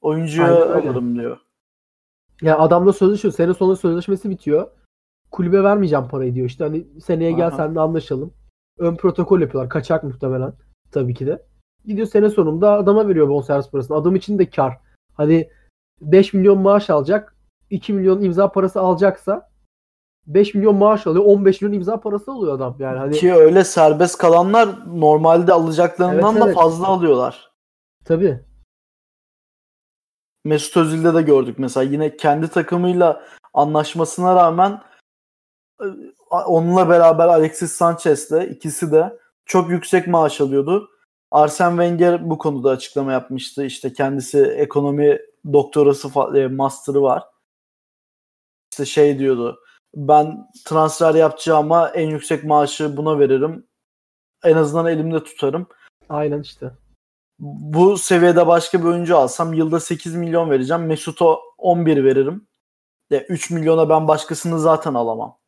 [0.00, 1.38] Oyuncuya Aynen alırım diyor.
[2.42, 3.34] Ya adamla sözleşiyor.
[3.34, 4.70] Sene sonu sözleşmesi bitiyor.
[5.30, 6.46] Kulübe vermeyeceğim parayı diyor.
[6.46, 7.56] İşte hani seneye gel Aha.
[7.56, 8.34] seninle anlaşalım.
[8.78, 9.70] Ön protokol yapıyorlar.
[9.70, 10.52] Kaçak muhtemelen.
[10.90, 11.42] Tabii ki de.
[11.84, 13.96] Gidiyor sene sonunda adama veriyor bonservis parasını.
[13.96, 14.78] Adam için de kar.
[15.14, 15.50] Hani
[16.02, 17.36] 5 milyon maaş alacak.
[17.70, 19.50] 2 milyon imza parası alacaksa
[20.26, 21.24] 5 milyon maaş alıyor.
[21.24, 22.76] 15 milyon imza parası alıyor adam.
[22.78, 26.54] Yani hani Ki öyle serbest kalanlar normalde alacaklarından Evet, da evet.
[26.54, 27.50] fazla alıyorlar.
[28.04, 28.40] tabii.
[30.44, 33.22] Mesut Özil'de de gördük mesela yine kendi takımıyla
[33.54, 34.82] anlaşmasına rağmen
[35.80, 35.86] e,
[36.46, 40.88] onunla beraber Alexis Sanchez'le ikisi de çok yüksek maaş alıyordu.
[41.32, 43.64] Arsene Wenger bu konuda açıklama yapmıştı.
[43.64, 45.18] İşte kendisi ekonomi
[45.52, 47.24] doktorası e, master'ı var.
[48.72, 49.60] İşte şey diyordu.
[49.94, 53.66] Ben transfer yapacağıma en yüksek maaşı buna veririm.
[54.44, 55.66] En azından elimde tutarım.
[56.08, 56.70] Aynen işte.
[57.38, 60.86] Bu seviyede başka bir oyuncu alsam yılda 8 milyon vereceğim.
[60.86, 61.24] Mesut'a
[61.58, 62.46] 11 veririm.
[63.10, 65.38] Ya 3 milyona ben başkasını zaten alamam.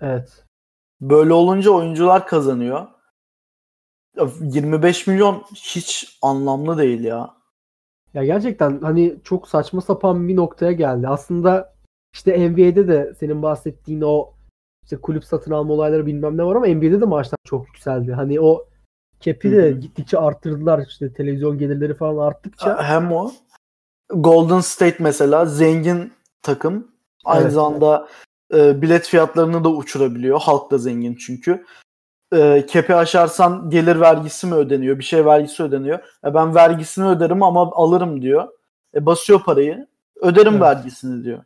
[0.00, 0.44] Evet.
[1.00, 3.01] Böyle olunca oyuncular kazanıyor.
[4.16, 7.30] Ya 25 milyon hiç anlamlı değil ya.
[8.14, 11.08] Ya gerçekten hani çok saçma sapan bir noktaya geldi.
[11.08, 11.74] Aslında
[12.14, 14.30] işte NBA'de de senin bahsettiğin o
[14.84, 18.12] işte kulüp satın alma olayları bilmem ne var ama NBA'de de maaşlar çok yükseldi.
[18.12, 18.66] Hani o
[19.20, 19.80] cap'i de Hı hı.
[19.80, 20.86] gittikçe arttırdılar.
[20.88, 22.82] İşte televizyon gelirleri falan arttıkça.
[22.82, 23.32] Hem o
[24.10, 26.88] Golden State mesela zengin takım.
[27.24, 27.52] Aynı Evet.
[27.52, 28.08] zamanda
[28.54, 30.40] e, bilet fiyatlarını da uçurabiliyor.
[30.40, 31.64] Halk da zengin çünkü.
[32.32, 34.98] E, kepi aşarsan gelir vergisi mi ödeniyor?
[34.98, 35.98] Bir şey vergisi ödeniyor.
[36.24, 38.48] E, ben vergisini öderim ama alırım diyor.
[38.94, 39.86] E, basıyor parayı.
[40.20, 40.62] Öderim Evet.
[40.62, 41.44] vergisini diyor.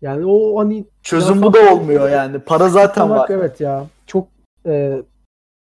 [0.00, 2.38] Yani o hani Çözüm bu da olmuyor yani.
[2.38, 3.26] Para zaten var.
[3.30, 3.86] evet ya.
[4.06, 4.28] Çok
[4.66, 5.02] e,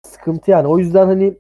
[0.04, 0.68] sıkıntı yani.
[0.68, 1.38] O yüzden hani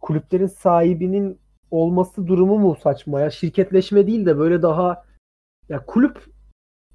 [0.00, 1.38] kulüplerin sahibinin
[1.70, 3.30] olması durumu mu saçma ya?
[3.30, 5.04] Şirketleşme değil de böyle daha
[5.68, 6.24] ya kulüp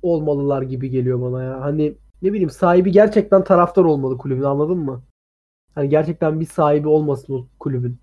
[0.01, 1.61] olmalılar gibi geliyor bana ya.
[1.61, 5.03] Hani ne bileyim sahibi gerçekten taraftar olmalı kulübün anladın mı?
[5.75, 7.97] Hani gerçekten bir sahibi olmasın o kulübün.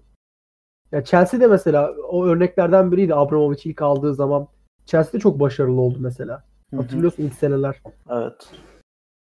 [0.92, 4.48] Ya Chelsea de mesela o örneklerden biriydi Abramovich ilk aldığı zaman.
[4.86, 6.44] Chelsea de çok başarılı oldu mesela.
[6.76, 7.82] Hatırlıyorsun ilk seneler.
[8.10, 8.50] Evet.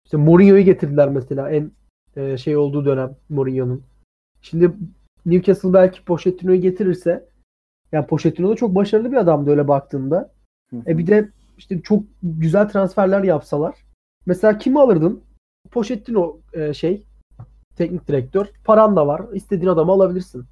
[0.05, 1.71] İşte Mourinho'yu getirdiler mesela en
[2.17, 3.83] e, şey olduğu dönem Mourinho'nun.
[4.43, 4.73] Şimdi
[5.27, 7.29] Newcastle belki Pochettino'yu getirirse
[7.93, 10.33] yani Pochettino da çok başarılı bir adamdı öyle baktığında.
[10.71, 10.83] Hı hı.
[10.87, 13.90] E bir de işte çok güzel transferler yapsalar.
[14.27, 15.25] Mesela kimi alırdın?
[15.71, 17.07] Pochettino e, şey
[17.77, 18.47] teknik direktör.
[18.65, 19.23] Paran da var.
[19.33, 20.47] İstediğin adamı alabilirsin.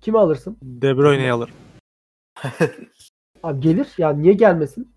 [0.00, 0.56] Kimi alırsın?
[0.62, 1.50] De Bruyne'yi alır.
[3.42, 3.88] Abi gelir.
[3.98, 4.92] Yani niye gelmesin?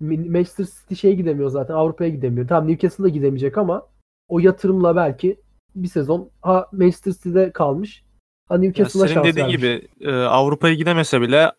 [0.00, 1.74] Manchester City şeye gidemiyor zaten.
[1.74, 2.48] Avrupa'ya gidemiyor.
[2.48, 3.86] Tamam Newcastle'da gidemeyecek ama
[4.28, 5.40] o yatırımla belki
[5.74, 8.04] bir sezon ha Manchester City'de kalmış.
[8.48, 9.56] Ha Newcastle'a senin şans dediğin vermiş.
[9.56, 11.52] gibi e, Avrupa'ya gidemese bile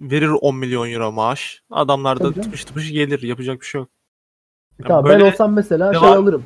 [0.00, 1.62] verir 10 milyon euro maaş.
[1.70, 3.22] Adamlar da Tabii tıpış tıpış gelir.
[3.22, 3.88] Yapacak bir şey yok.
[4.78, 6.44] Ya Tamam böyle ben olsam mesela şey devam- alırım.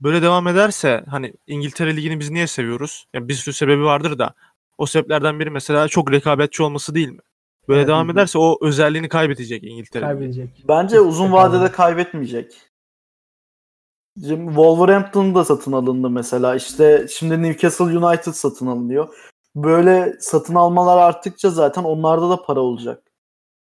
[0.00, 3.06] Böyle devam ederse hani İngiltere Ligi'ni biz niye seviyoruz?
[3.14, 4.34] Ya bir sürü sebebi vardır da
[4.78, 7.18] o sebeplerden biri mesela çok rekabetçi olması değil mi?
[7.68, 10.04] Böyle Evet, devam ederse o özelliğini kaybedecek İngiltere.
[10.04, 10.64] Kaybedecek.
[10.68, 12.52] Bence uzun vadede kaybetmeyecek.
[14.20, 16.56] Şimdi Wolverhampton da satın alındı mesela.
[16.56, 19.08] İşte şimdi Newcastle United satın alınıyor.
[19.56, 23.02] Böyle satın almalar arttıkça zaten onlarda da para olacak.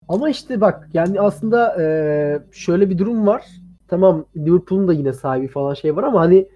[0.07, 3.45] Ama işte bak yani aslında eee, şöyle bir durum var.
[3.87, 6.47] Tamam Liverpool'un da yine sahibi falan şey var ama hani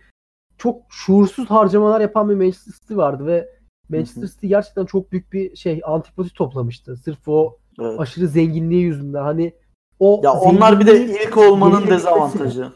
[0.57, 3.49] çok şuursuz harcamalar yapan bir Manchester City vardı ve
[3.89, 6.97] Manchester City gerçekten çok büyük bir şey antipati toplamıştı.
[6.97, 7.99] Sırf o Evet.
[7.99, 9.23] aşırı zenginliği yüzünden.
[9.23, 9.53] Hani
[9.99, 12.71] o Ya onlar bir de ilk olmanın dezavantajı.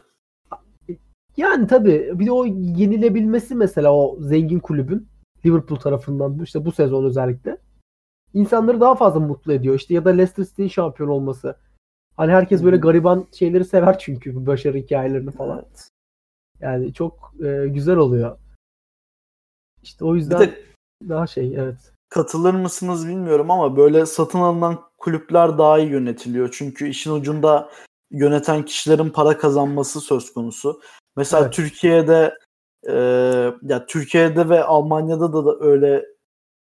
[1.36, 5.08] Yani tabii bir de o yenilebilmesi mesela o zengin kulübün
[5.46, 7.58] Liverpool tarafından işte bu sezon özellikle
[8.34, 9.74] insanları daha fazla mutlu ediyor.
[9.74, 11.56] İşte ya da Leicester City'nin şampiyon olması.
[12.16, 15.58] Hani herkes böyle gariban şeyleri sever çünkü bu başarı hikayelerini falan.
[15.58, 15.88] Evet.
[16.60, 18.38] Yani çok e, güzel oluyor.
[19.82, 20.64] İşte o yüzden de
[21.08, 21.92] daha şey evet.
[22.08, 26.48] katılır mısınız bilmiyorum ama böyle satın alınan kulüpler daha iyi yönetiliyor.
[26.52, 27.70] Çünkü işin ucunda
[28.10, 30.80] yöneten kişilerin para kazanması söz konusu.
[31.16, 31.52] Mesela Evet.
[31.52, 32.38] Türkiye'de
[32.88, 32.94] e,
[33.62, 36.06] ya Türkiye'de ve Almanya'da da, da öyle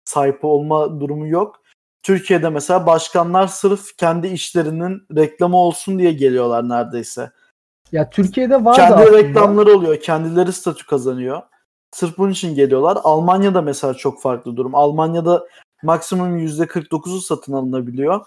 [0.04, 1.56] sahip olma durumu yok.
[2.02, 7.30] Türkiye'de mesela başkanlar sırf kendi işlerinin reklamı olsun diye geliyorlar neredeyse.
[7.92, 9.18] Ya Türkiye'de var da Kendi aslında.
[9.18, 10.00] reklamları oluyor.
[10.00, 11.42] Kendileri statü kazanıyor.
[11.94, 12.98] Sırf bunun için geliyorlar.
[13.04, 14.74] Almanya'da mesela çok farklı durum.
[14.74, 15.46] Almanya'da
[15.82, 18.20] maksimum %49'u satın alınabiliyor.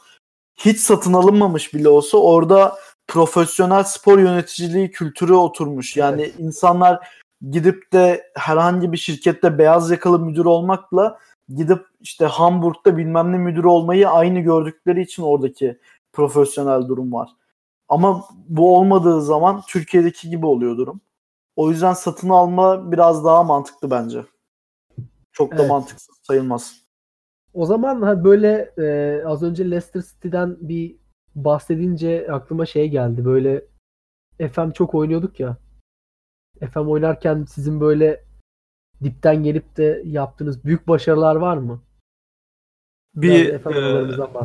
[0.58, 2.76] Hiç satın alınmamış bile olsa orada
[3.08, 5.98] profesyonel spor yöneticiliği kültürü oturmuş.
[5.98, 7.08] Yani insanlar
[7.52, 13.64] gidip de herhangi bir şirkette beyaz yakalı müdür olmakla gidip işte Hamburg'da bilmem ne müdür
[13.64, 15.80] olmayı aynı gördükleri için oradaki
[16.14, 17.30] profesyonel durum var.
[17.90, 21.02] Ama bu olmadığı zaman Türkiye'deki gibi oluyor durum.
[21.56, 24.26] O yüzden satın alma biraz daha mantıklı bence.
[25.32, 25.70] Çok da Evet.
[25.70, 26.84] mantıksız sayılmaz.
[27.54, 30.96] O zaman ha böyle e, az önce Leicester City'den bir
[31.36, 33.26] bahsedince aklıma şey geldi.
[33.26, 33.66] Böyle
[34.52, 35.58] FM çok oynuyorduk ya.
[36.72, 38.24] FM oynarken sizin böyle
[39.04, 41.82] dipten gelip de yaptığınız büyük başarılar var mı?
[43.16, 43.62] Bir e,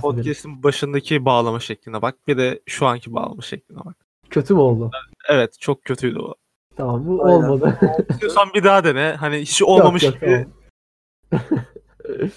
[0.00, 2.14] podcast'in başındaki bağlama şekline bak.
[2.26, 3.96] Bir de şu anki bağlama şekline bak.
[4.31, 4.90] Kötü mü oldu?
[5.28, 6.35] Evet çok kötüydü o.
[6.76, 7.37] Tamam bu Aynen.
[7.37, 7.78] olmadı.
[8.11, 9.16] İstiyorsan bir daha dene.
[9.20, 10.46] Hani hiç olmamış Yok, yok, gibi.
[11.31, 11.64] tamam.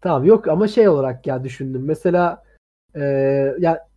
[0.00, 1.84] Tamam yok ama şey olarak ya düşündüm.
[1.84, 2.42] Mesela
[2.94, 3.02] e,
[3.58, 3.88] ya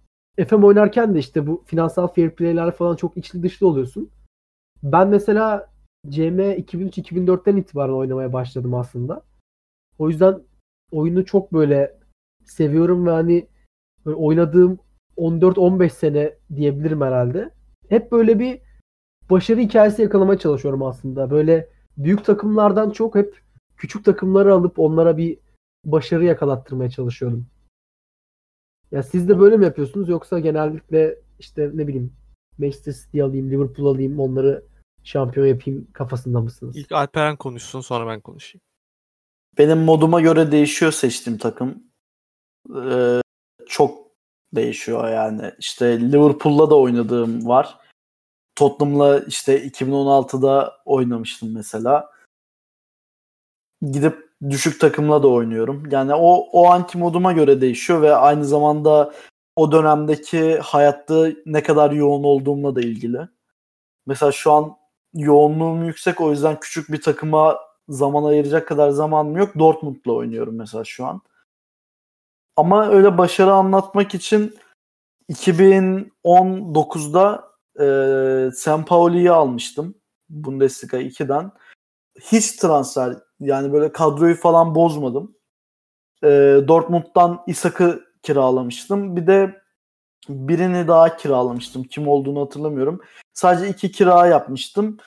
[0.48, 4.10] FM oynarken de işte bu finansal fair play'ler falan çok içli dışlı oluyorsun.
[4.84, 5.70] Ben mesela
[6.10, 9.24] CM 2003-2004'ten itibaren oynamaya başladım aslında.
[9.98, 10.42] O yüzden
[10.92, 12.00] oyunu çok böyle
[12.46, 13.48] seviyorum ve hani
[14.06, 14.80] böyle oynadığım
[15.18, 17.50] 14-15 sene diyebilirim herhalde.
[17.90, 18.62] Hep böyle bir
[19.30, 21.32] başarı hikayesi yakalamaya çalışıyorum aslında.
[21.32, 23.42] Böyle büyük takımlardan çok hep
[23.78, 25.40] küçük takımları alıp onlara bir
[25.86, 27.48] başarı yakalattırmaya çalışıyorum.
[28.92, 32.14] Ya siz de böyle mi yapıyorsunuz yoksa genellikle işte ne bileyim
[32.60, 34.64] Manchester City alayım, Liverpool alayım, onları
[35.04, 36.78] şampiyon yapayım kafasında mısınız?
[36.78, 38.62] İlk Alperen konuşsun sonra ben konuşayım.
[39.58, 41.84] Benim moduma göre değişiyor seçtiğim takım.
[42.76, 43.22] Ee,
[43.68, 44.10] çok
[44.56, 45.52] değişiyor yani.
[45.60, 47.78] İşte Liverpool'la da oynadığım var.
[48.56, 52.12] Tottenham'la işte 2016'da oynamıştım mesela.
[53.92, 55.84] Gidip düşük takımla da oynuyorum.
[55.92, 59.14] Yani o o anki moduma göre değişiyor ve aynı zamanda
[59.60, 63.28] o dönemdeki hayatta ne kadar yoğun olduğumla da ilgili.
[64.06, 64.78] Mesela şu an
[65.14, 69.60] yoğunluğum yüksek o yüzden küçük bir takıma zaman ayıracak kadar zamanım yok.
[69.60, 71.22] Dortmund'la oynuyorum mesela şu an.
[72.56, 74.56] Ama öyle başarı anlatmak için
[75.30, 77.86] 2019'da e,
[78.52, 79.96] Sampaoli'yi almıştım.
[80.30, 81.52] Bundesliga 2'den.
[82.22, 85.36] Hiç transfer yani böyle kadroyu falan bozmadım.
[86.24, 86.28] E,
[86.68, 89.16] Dortmund'dan Isak'ı kiralamıştım.
[89.16, 89.62] Bir de
[90.30, 91.84] birini daha kiralamıştım.
[91.84, 93.02] Kim olduğunu hatırlamıyorum.
[93.34, 94.98] Sadece iki kira yapmıştım.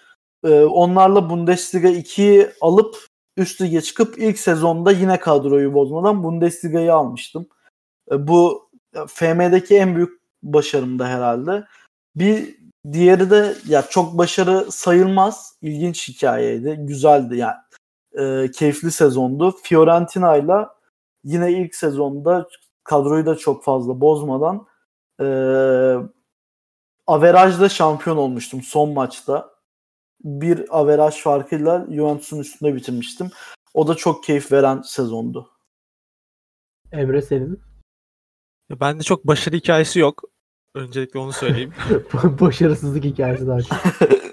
[0.45, 2.97] Ee, onlarla Bundesliga 2'yi alıp
[3.37, 7.47] üst lige çıkıp ilk sezonda yine kadroyu bozmadan Bundesliga'yı almıştım.
[8.13, 8.71] Ee, bu
[9.09, 11.65] FM'deki en büyük başarım da herhalde.
[12.17, 12.57] Bir
[12.93, 15.57] diğeri de ya çok başarı sayılmaz.
[15.63, 16.77] İlginç hikayeydi.
[16.81, 17.57] Güzeldi yani.
[18.19, 19.57] Ee, keyifli sezondu.
[19.63, 20.75] Fiorentina'yla
[21.25, 22.49] yine ilk sezonda
[22.85, 24.67] kadroyu da çok fazla bozmadan
[25.21, 25.97] ee,
[27.07, 29.53] averajla şampiyon olmuştum son maçta.
[30.25, 33.31] Bir averaj farkıyla Juventus'un üstünde bitirmiştim.
[33.75, 35.51] O da çok keyif veren sezondu.
[36.93, 37.61] Emre senin.
[38.71, 40.23] Ya bende çok başarı hikayesi yok.
[40.75, 41.73] Öncelikle onu söyleyeyim.
[42.41, 43.79] Başarısızlık hikayesi daha çok.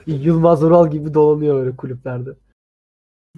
[0.07, 2.29] Yılmaz Ural gibi dolanıyor öyle kulüplerde.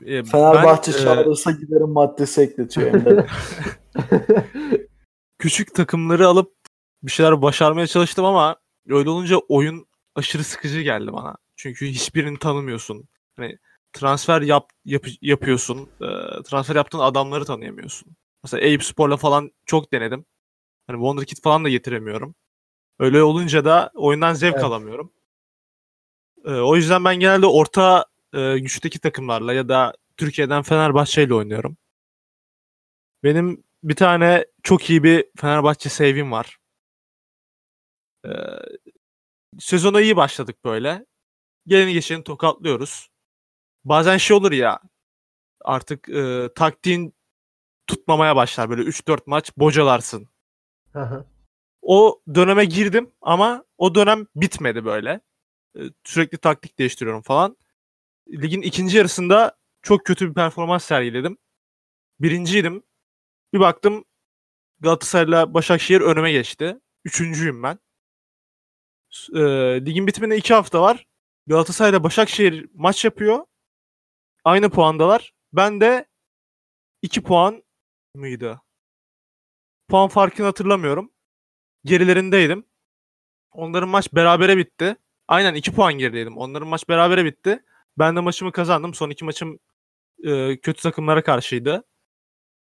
[0.06, 2.91] Ee, Fenerbahçe ben, e, çağırırsa giderim maddesi ekletiyor.
[5.42, 6.56] küçük takımları alıp
[7.04, 8.56] bir şeyler başarmaya çalıştım ama
[8.88, 11.36] öyle olunca oyun aşırı sıkıcı geldi bana.
[11.56, 13.10] Çünkü hiçbirini tanımıyorsun.
[13.36, 13.58] Hani
[13.94, 15.90] transfer yap, yap- yapıyorsun.
[16.02, 16.08] e,
[16.44, 18.16] transfer yaptığın adamları tanıyamıyorsun.
[18.44, 20.26] Mesela Eyüp Spor'la falan çok denedim.
[20.88, 22.36] Hani Wonderkid falan da getiremiyorum.
[23.00, 24.64] Öyle olunca da oyundan zevk Evet.
[24.64, 25.14] alamıyorum.
[26.46, 31.78] E, o yüzden ben genelde orta e, güçteki takımlarla ya da Türkiye'den Fenerbahçe ile oynuyorum.
[33.24, 36.58] Benim bir tane çok iyi bir Fenerbahçe sevim var.
[38.26, 38.30] Ee,
[39.60, 41.06] sezona iyi başladık böyle.
[41.67, 43.10] Geleni geçeni tokatlıyoruz.
[43.86, 44.82] Bazen şey olur ya
[45.62, 47.13] artık e, taktiğin
[47.88, 48.70] tutmamaya başlar.
[48.70, 50.30] Böyle 3-4 maç bocalarsın.
[51.82, 55.22] O döneme girdim ama o dönem bitmedi böyle.
[55.78, 57.58] E, sürekli taktik değiştiriyorum falan.
[58.30, 61.38] Ligin ikinci yarısında çok kötü bir performans sergiledim.
[62.20, 62.84] Birinciydim.
[63.54, 64.06] Bir baktım
[64.80, 66.80] Galatasaray'la Başakşehir önüme geçti.
[67.06, 67.80] Üçüncüyüm ben.
[69.36, 69.40] E,
[69.86, 71.08] ligin bitimine iki hafta var.
[71.48, 73.46] Galatasaray'la Başakşehir maç yapıyor.
[74.44, 75.34] Aynı puandalar.
[75.54, 76.06] Ben de
[77.02, 77.64] iki puan
[78.16, 78.62] mıydı?
[79.90, 81.12] Puan farkını hatırlamıyorum.
[81.86, 82.66] Gerilerindeydim.
[83.52, 84.96] Onların maç berabere bitti.
[85.28, 86.38] Aynen 2 puan gerideydim.
[86.38, 87.64] Onların maç berabere bitti.
[87.98, 88.94] Ben de maçımı kazandım.
[88.94, 89.60] Son iki maçım
[90.24, 91.84] e, kötü takımlara karşıydı.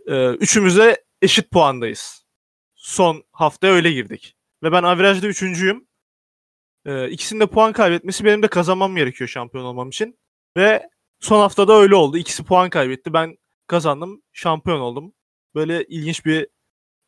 [0.06, 2.26] E, üçümüz de eşit puandayız.
[2.74, 4.36] Son haftaya öyle girdik.
[4.62, 5.88] Ve ben averajda üçüncüyüm.
[6.84, 10.18] E, ikisinin de puan kaybetmesi benim de kazanmam gerekiyor şampiyon olmam için.
[10.56, 10.90] Ve
[11.20, 12.18] son haftada öyle oldu.
[12.18, 13.12] İkisi puan kaybetti.
[13.12, 14.22] Ben kazandım.
[14.32, 15.14] Şampiyon oldum.
[15.54, 16.48] Böyle ilginç bir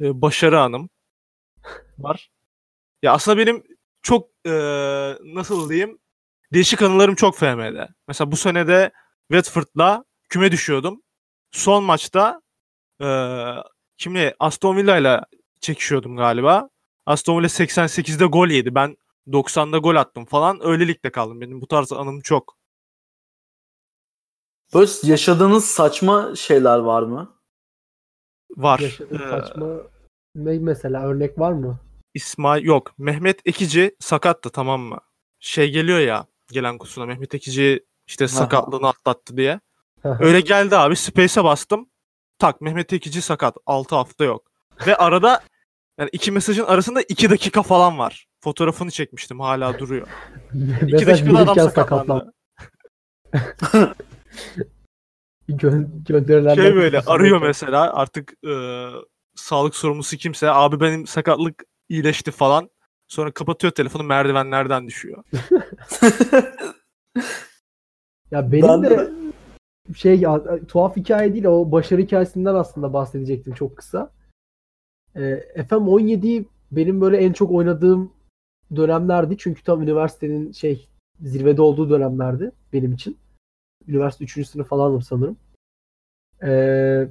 [0.00, 0.90] e, başarı anım
[1.98, 2.30] var.
[3.02, 3.64] Ya aslında benim
[4.02, 4.50] çok e,
[5.24, 5.98] nasıl diyeyim
[6.52, 7.88] değişik anılarım çok FM'de.
[8.08, 8.92] Mesela bu senede
[9.32, 11.02] Watford'la küme düşüyordum.
[11.50, 12.42] Son maçta
[13.02, 13.08] e,
[13.96, 15.20] kimle Aston Villa ile
[15.60, 16.68] çekişiyordum galiba.
[17.06, 18.74] Aston Villa 88'de gol yedi.
[18.74, 18.96] Ben
[19.28, 20.66] 90'da gol attım falan.
[20.66, 21.40] Öyle ligde kaldım.
[21.40, 22.58] Benim bu tarz anım çok.
[24.74, 27.36] Böyle yaşadığınız saçma şeyler var mı?
[28.56, 28.78] Var.
[28.78, 29.66] Yaşadığın Ee, saçma
[30.34, 31.78] ne mesela örnek var mı?
[32.14, 32.94] İsmail yok.
[32.98, 34.98] Mehmet Ekici sakattı tamam mı?
[35.40, 39.60] Şey geliyor ya gelen kutusuna Mehmet Ekici işte sakatlığını atlattı diye.
[40.04, 40.96] Öyle geldi abi.
[40.96, 41.88] Space'e bastım.
[42.38, 43.56] Tak Mehmet Ekici sakat.
[43.66, 44.50] 6 hafta yok.
[44.86, 45.40] Ve arada
[45.98, 48.26] yani iki mesajın arasında 2 dakika falan var.
[48.44, 49.40] Fotoğrafını çekmiştim.
[49.40, 50.08] Hala duruyor.
[50.82, 52.32] 2 Mesaj dakikada adam sakatlandı.
[55.48, 58.52] Gö- gönderilenler Şey böyle arıyor mesela artık e,
[59.34, 62.70] sağlık sorumlusu kimse abi benim sakatlık iyileşti falan.
[63.08, 65.24] Sonra kapatıyor telefonu merdivenlerden düşüyor.
[68.30, 69.10] Ya benim Ben de de-
[69.94, 74.10] şey ya, tuhaf hikaye değil o başarı hikayesinden aslında bahsedecektim çok kısa.
[75.16, 78.12] Ee, FM 17 benim böyle en çok oynadığım
[78.76, 79.36] dönemlerdi.
[79.38, 80.88] Çünkü tam üniversitenin şey
[81.20, 83.16] zirvede olduğu dönemlerdi benim için.
[83.88, 84.48] Üniversite 3.
[84.48, 85.36] sınıf falandım sanırım.
[86.42, 87.08] Ee,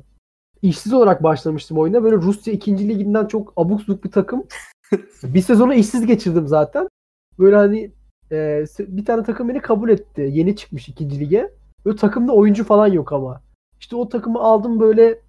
[0.62, 2.04] işsiz olarak başlamıştım oyuna.
[2.04, 2.90] Böyle Rusya 2.
[2.90, 4.48] liginden çok abuk subuk bir takım.
[5.24, 6.88] bir sezonu işsiz geçirdim zaten.
[7.40, 7.92] Böyle hani
[8.32, 10.30] e, bir tane takım beni kabul etti.
[10.34, 11.20] Yeni çıkmış 2.
[11.20, 11.52] lige.
[11.88, 13.41] Böyle takımda oyuncu falan yok ama.
[13.80, 15.21] İşte o takımı aldım böyle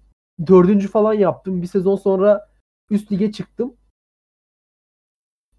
[0.47, 1.61] dördüncü falan yaptım.
[1.61, 2.49] Bir sezon sonra
[2.89, 3.73] üst lige çıktım.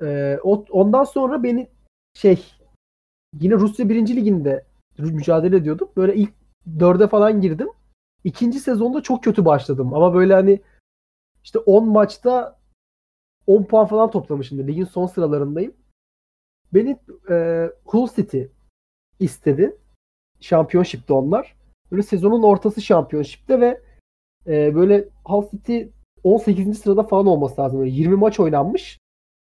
[0.02, 0.38] Ee,
[0.70, 1.68] ondan sonra beni
[2.14, 2.44] şey
[3.40, 4.16] yine Rusya 1.
[4.16, 4.64] liginde
[4.98, 5.90] mücadele ediyordum.
[5.96, 6.32] Böyle ilk
[6.80, 7.68] dörde falan girdim.
[8.24, 9.94] İkinci sezonda çok kötü başladım.
[9.94, 10.60] Ama böyle hani
[11.44, 12.58] işte 10 maçta
[13.46, 14.68] 10 puan falan toplamışım.
[14.68, 15.74] Ligin son sıralarındayım.
[16.74, 16.98] Beni
[17.30, 18.42] e, Hull City
[19.20, 19.76] istedi.
[20.40, 21.56] Şampiyonşipte onlar.
[21.92, 23.80] Böyle sezonun ortası şampiyonşipte ve
[24.46, 25.82] e, böyle Hull City
[26.24, 26.78] 18.
[26.78, 27.80] sırada falan olması lazım.
[27.80, 28.98] Böyle 20 maç oynanmış.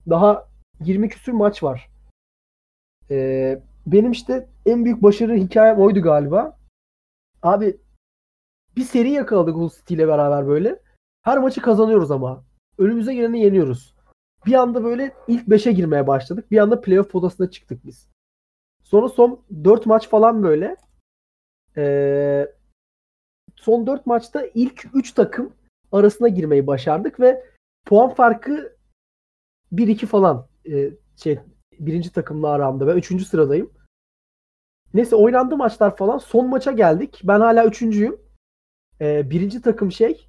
[0.10, 0.49] Daha
[0.80, 1.89] 20 küsür maç var.
[3.10, 6.58] E, benim işte en büyük başarı hikayem oydu galiba.
[7.43, 7.77] Abi
[8.75, 10.80] bir seri yakaladık Hull City ile beraber böyle.
[11.21, 12.43] Her maçı kazanıyoruz ama.
[12.77, 13.95] Önümüze geleni yeniyoruz.
[14.45, 16.51] Bir anda böyle ilk 5'e girmeye başladık.
[16.51, 18.08] Bir anda playoff potasına çıktık biz.
[18.91, 20.75] Sonra son 4 maç falan böyle.
[21.77, 22.51] Ee,
[23.56, 25.54] son 4 maçta ilk 3 takım
[25.91, 27.45] arasına girmeyi başardık ve
[27.86, 28.75] puan farkı
[29.73, 30.91] 1-2 falan ee,
[31.24, 31.39] şey
[31.80, 32.88] birinci takımla aramda.
[32.88, 33.28] Ben 3.
[33.28, 33.74] sıradayım.
[34.93, 36.18] Neyse oynandı maçlar falan.
[36.18, 37.22] Son maça geldik.
[37.24, 38.22] Ben hala üçüncüyüm.
[39.01, 40.28] Ee, birinci takım şey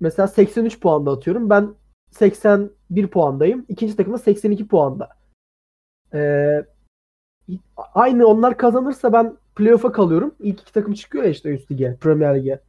[0.00, 1.50] mesela 83 puanda atıyorum.
[1.50, 1.74] Ben
[2.10, 3.66] 81 puandayım.
[3.68, 5.08] İkinci takım da 82 puanda.
[6.14, 6.66] Ee,
[7.94, 10.34] aynı onlar kazanırsa ben playoff'a kalıyorum.
[10.40, 12.60] İlk iki takım çıkıyor ya işte üst lige, Premier Lig'e.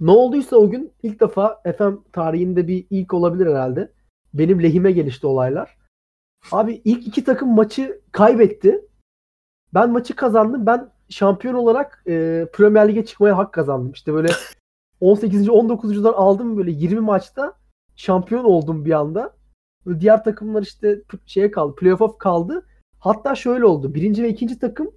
[0.00, 3.92] Ne olduysa o gün ilk defa FM tarihinde bir ilk olabilir herhalde.
[4.34, 5.76] Benim lehime gelişti olaylar.
[6.52, 8.80] Abi ilk iki takım maçı kaybetti.
[9.74, 10.66] Ben maçı kazandım.
[10.66, 13.92] Ben şampiyon olarak e, Premier Lig'e çıkmaya hak kazandım.
[13.92, 14.28] İşte böyle
[15.00, 15.48] 18.
[15.48, 17.54] 19.dan aldım böyle 20 maçta
[17.96, 19.36] şampiyon oldum bir anda.
[19.86, 21.74] Böyle diğer takımlar işte şeye kaldı.
[21.74, 22.66] Playoff'a kaldı.
[22.98, 23.94] Hatta şöyle oldu.
[23.94, 24.90] Birinci ve ikinci takım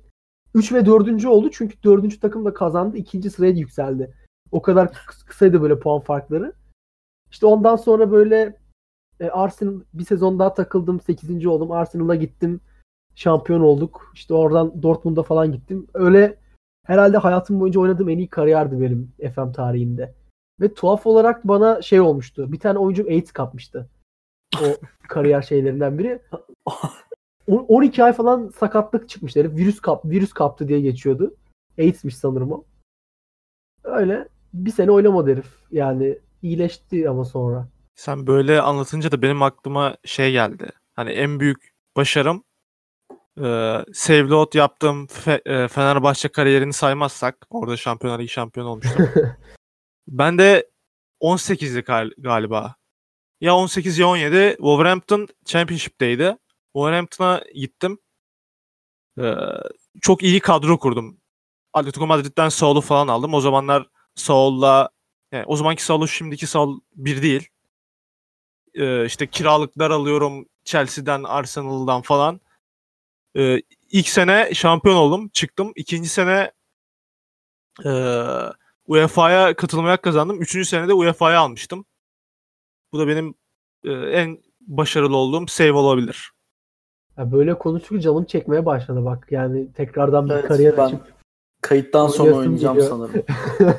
[0.53, 1.25] 3 ve 4.
[1.25, 2.21] oldu çünkü 4.
[2.21, 2.97] takım da kazandı.
[2.97, 3.29] 2.
[3.29, 4.13] sıraya yükseldi.
[4.51, 6.53] O kadar kıs- kısaydı böyle puan farkları.
[7.31, 8.57] İşte ondan sonra böyle
[9.19, 10.99] e, Arsenal bir sezon daha takıldım.
[10.99, 11.45] 8.
[11.45, 11.71] oldum.
[11.71, 12.61] Arsenal'a gittim.
[13.15, 14.11] Şampiyon olduk.
[14.13, 15.87] İşte oradan Dortmund'a falan gittim.
[15.93, 16.37] Öyle
[16.85, 20.13] herhalde hayatım boyunca oynadığım en iyi kariyerdi benim FM tarihinde.
[20.61, 22.51] Ve tuhaf olarak bana şey olmuştu.
[22.51, 23.89] Bir tane oyuncum AIDS kapmıştı.
[24.61, 24.65] O
[25.07, 26.21] kariyer şeylerinden biri.
[27.47, 29.39] On- 12 ay falan sakatlık çıkmıştı.
[29.39, 29.51] herif.
[29.55, 31.35] Virüs kap virüs kaptı diye geçiyordu.
[31.79, 32.63] AIDS'miş sanırım o.
[33.83, 35.47] Öyle bir sene oynamadı herif.
[35.71, 37.67] Yani iyileşti ama sonra.
[37.95, 40.69] Sen böyle anlatınca da benim aklıma şey geldi.
[40.95, 42.43] Hani en büyük başarım
[43.43, 49.09] e, Sevlot yaptığım Fe- e, Fenerbahçe kariyerini saymazsak orada Şampiyonlar Ligi şampiyon olmuştum.
[50.07, 50.69] ben de
[51.21, 52.75] 18'li gal- galiba.
[53.41, 56.37] Ya 18 ya 17 Wolverhampton Championship'teydi.
[56.73, 57.99] Wolverhampton'a gittim.
[59.19, 59.33] Ee,
[60.01, 61.17] çok iyi kadro kurdum.
[61.73, 63.33] Atletico Madrid'den Saul'u falan aldım.
[63.33, 64.89] O zamanlar Saul'la
[65.31, 67.49] yani o zamanki Saul'u şimdiki Saul bir değil.
[68.73, 72.41] Ee, işte kiralıklar alıyorum Chelsea'den, Arsenal'dan falan.
[73.37, 73.61] Ee,
[73.91, 75.29] ilk sene şampiyon oldum.
[75.29, 75.71] Çıktım.
[75.75, 76.51] İkinci sene
[77.85, 77.91] e,
[78.87, 80.41] UEFA'ya katılmaya kazandım.
[80.41, 81.85] Üçüncü sene de UEFA'ya almıştım.
[82.93, 83.35] Bu da benim
[83.83, 86.31] e, en başarılı olduğum save olabilir.
[87.17, 89.27] Ya böyle konuştukça canım çekmeye başladı bak.
[89.31, 91.13] Yani tekrardan bir Evet, kariyer ben açıp
[91.61, 92.89] kayıttan sonra oynayacağım geliyor.
[92.89, 93.23] sanırım.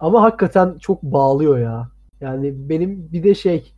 [0.00, 1.88] Ama hakikaten çok bağlıyor ya.
[2.20, 3.72] Yani benim bir de şey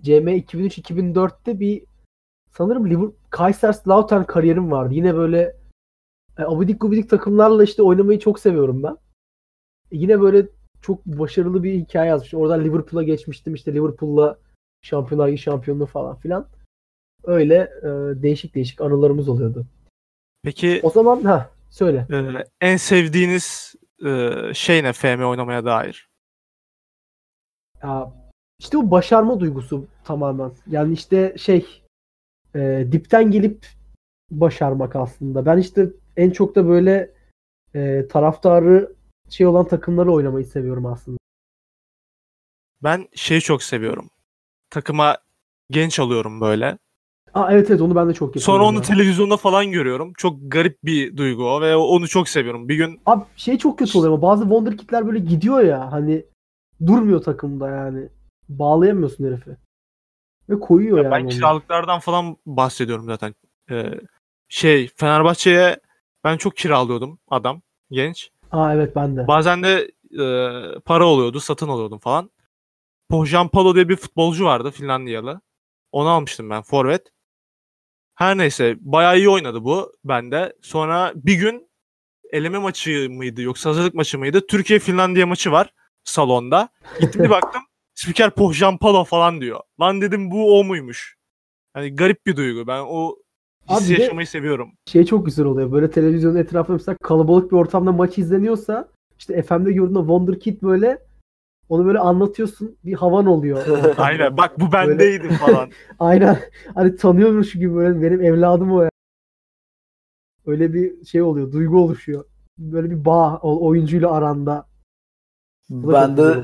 [0.00, 1.84] CM 2003-2004'te bir
[2.50, 4.94] sanırım Liverpool Kaiserslautern kariyerim vardı.
[4.94, 5.56] Yine böyle
[6.38, 8.92] e, abidik gubidik takımlarla işte oynamayı çok seviyorum ben.
[8.92, 10.48] E, yine böyle
[10.82, 12.40] çok başarılı bir hikaye yazmıştım.
[12.40, 13.54] Oradan Liverpool'a geçmiştim.
[13.54, 14.38] İşte Liverpool'la
[14.82, 16.46] Şampiyonlar Ligi şampiyonluğu falan filan.
[17.24, 17.88] Öyle e,
[18.22, 19.66] değişik değişik anılarımız oluyordu.
[20.42, 22.06] Peki O zaman ha söyle.
[22.10, 26.08] e, en sevdiğiniz e, şey ne FM oynamaya dair?
[27.82, 28.12] Ya,
[28.58, 30.52] işte bu başarma duygusu tamamen.
[30.70, 31.82] Yani işte şey
[32.54, 33.66] e, dipten gelip
[34.30, 35.46] başarmak aslında.
[35.46, 37.14] Ben işte en çok da böyle
[37.74, 38.92] e, taraftarı
[39.30, 41.18] şey olan takımları oynamayı seviyorum aslında.
[42.82, 44.10] Ben şeyi çok seviyorum.
[44.70, 45.18] Takıma
[45.70, 46.78] genç alıyorum böyle.
[47.34, 48.46] Aa, evet evet onu ben de çok yapıyorum.
[48.46, 48.82] Sonra onu ya.
[48.82, 50.12] televizyonda falan görüyorum.
[50.16, 52.68] Çok garip bir duygu o ve onu çok seviyorum.
[52.68, 56.24] Bir gün Abi şey çok kötü oluyor ama bazı Wonderkid'ler böyle gidiyor ya hani
[56.86, 58.08] durmuyor takımda yani.
[58.48, 59.56] Bağlayamıyorsun herifi.
[60.48, 61.12] Ve koyuyor Ya yani.
[61.12, 61.28] ben onu.
[61.28, 63.34] kiralıklardan falan bahsediyorum zaten.
[63.70, 64.00] Ee,
[64.48, 65.80] şey Fenerbahçe'ye
[66.24, 68.30] ben çok kiralıyordum adam genç.
[68.52, 69.28] Aa evet ben de.
[69.28, 69.90] Bazen de
[70.22, 70.24] e,
[70.80, 72.30] para oluyordu, satın alıyordum falan.
[73.10, 75.40] Pohjan Palo diye bir futbolcu vardı Finlandiyalı.
[75.92, 77.13] Onu almıştım ben forvet.
[78.14, 80.52] Her neyse bayağı iyi oynadı bu bende.
[80.62, 81.68] Sonra bir gün
[82.32, 84.46] eleme maçı mıydı yoksa hazırlık maçı mıydı?
[84.46, 85.72] Türkiye Finlandiya maçı var
[86.04, 86.68] salonda.
[87.00, 87.62] Gittim bir baktım.
[87.94, 89.60] Spiker Pohjan Palo falan diyor.
[89.80, 91.16] Lan dedim bu o muymuş?
[91.72, 92.66] Hani garip bir duygu.
[92.66, 93.16] Ben o
[93.70, 94.72] hissi Abi bir de- yaşamayı seviyorum.
[94.86, 95.72] şey çok güzel oluyor.
[95.72, 98.88] Böyle televizyonun etrafında mesela kalabalık bir ortamda maç izleniyorsa
[99.18, 100.98] işte FM'de gördüğün o Wonderkid böyle
[101.68, 102.76] onu böyle anlatıyorsun.
[102.84, 103.66] Bir havan oluyor.
[103.98, 105.70] Aynen bak bu bendeydi falan.
[105.98, 106.38] Aynen.
[106.74, 108.90] Hani tanıyormuş gibi böyle benim evladım o ya.
[110.46, 111.52] Öyle bir şey oluyor.
[111.52, 112.24] Duygu oluşuyor.
[112.58, 114.66] Böyle bir bağ oyuncuyla aranda.
[115.70, 116.34] Ben de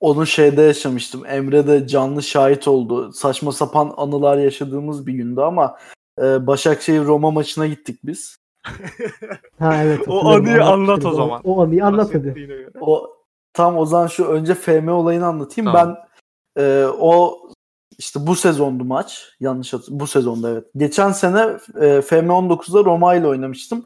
[0.00, 1.26] onu şeyde yaşamıştım.
[1.26, 3.12] Emre de canlı şahit oldu.
[3.12, 5.78] Saçma sapan anılar yaşadığımız bir gündü ama
[6.18, 8.38] e, Başakşehir Roma maçına gittik biz.
[9.58, 10.00] Ha evet.
[10.08, 11.40] O anıyı anlat o zaman.
[11.44, 12.70] O anıyı anlat hadi.
[12.80, 13.17] O
[13.52, 15.72] tam o zaman şu önce FM olayını anlatayım.
[15.72, 15.96] Tamam.
[16.56, 17.38] Ben e, o
[17.98, 19.36] işte bu sezondu maç.
[19.40, 20.64] Yanlış hatır bu sezonda evet.
[20.76, 21.40] Geçen sene
[21.80, 23.84] e, FM 19'da Roma ile oynamıştım.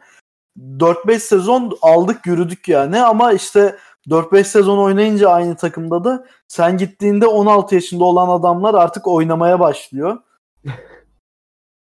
[0.59, 7.27] 4-5 sezon aldık yürüdük yani ama işte 4-5 sezon oynayınca aynı takımda da sen gittiğinde
[7.27, 10.19] 16 yaşında olan adamlar artık oynamaya başlıyor.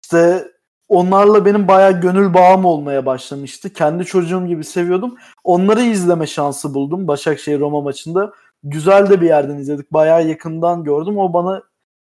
[0.05, 0.53] İşte
[0.89, 3.73] onlarla benim bayağı gönül bağım olmaya başlamıştı.
[3.73, 5.17] Kendi çocuğum gibi seviyordum.
[5.45, 8.33] Onları izleme şansı buldum Başakşehir Roma maçında.
[8.63, 9.93] Güzel de bir yerden izledik.
[9.93, 11.19] Bayağı yakından gördüm.
[11.19, 11.63] O bana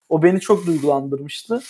[0.08, 1.60] o beni çok duygulandırmıştı.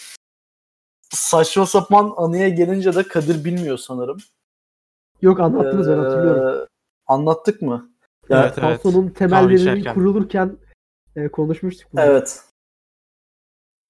[1.11, 4.19] Saçma sapan anıya gelince de Kadir bilmiyor sanırım.
[5.23, 6.63] Yok anlattınız ben hatırlıyorum.
[6.63, 6.67] Ee,
[7.07, 7.91] anlattık mı?
[8.29, 8.83] Ya, Evet, evet.
[8.83, 9.95] Kahve temelleri içerken.
[9.95, 10.57] kurulurken
[11.17, 11.93] e, konuşmuştuk.
[11.93, 12.01] bunu.
[12.01, 12.41] Evet.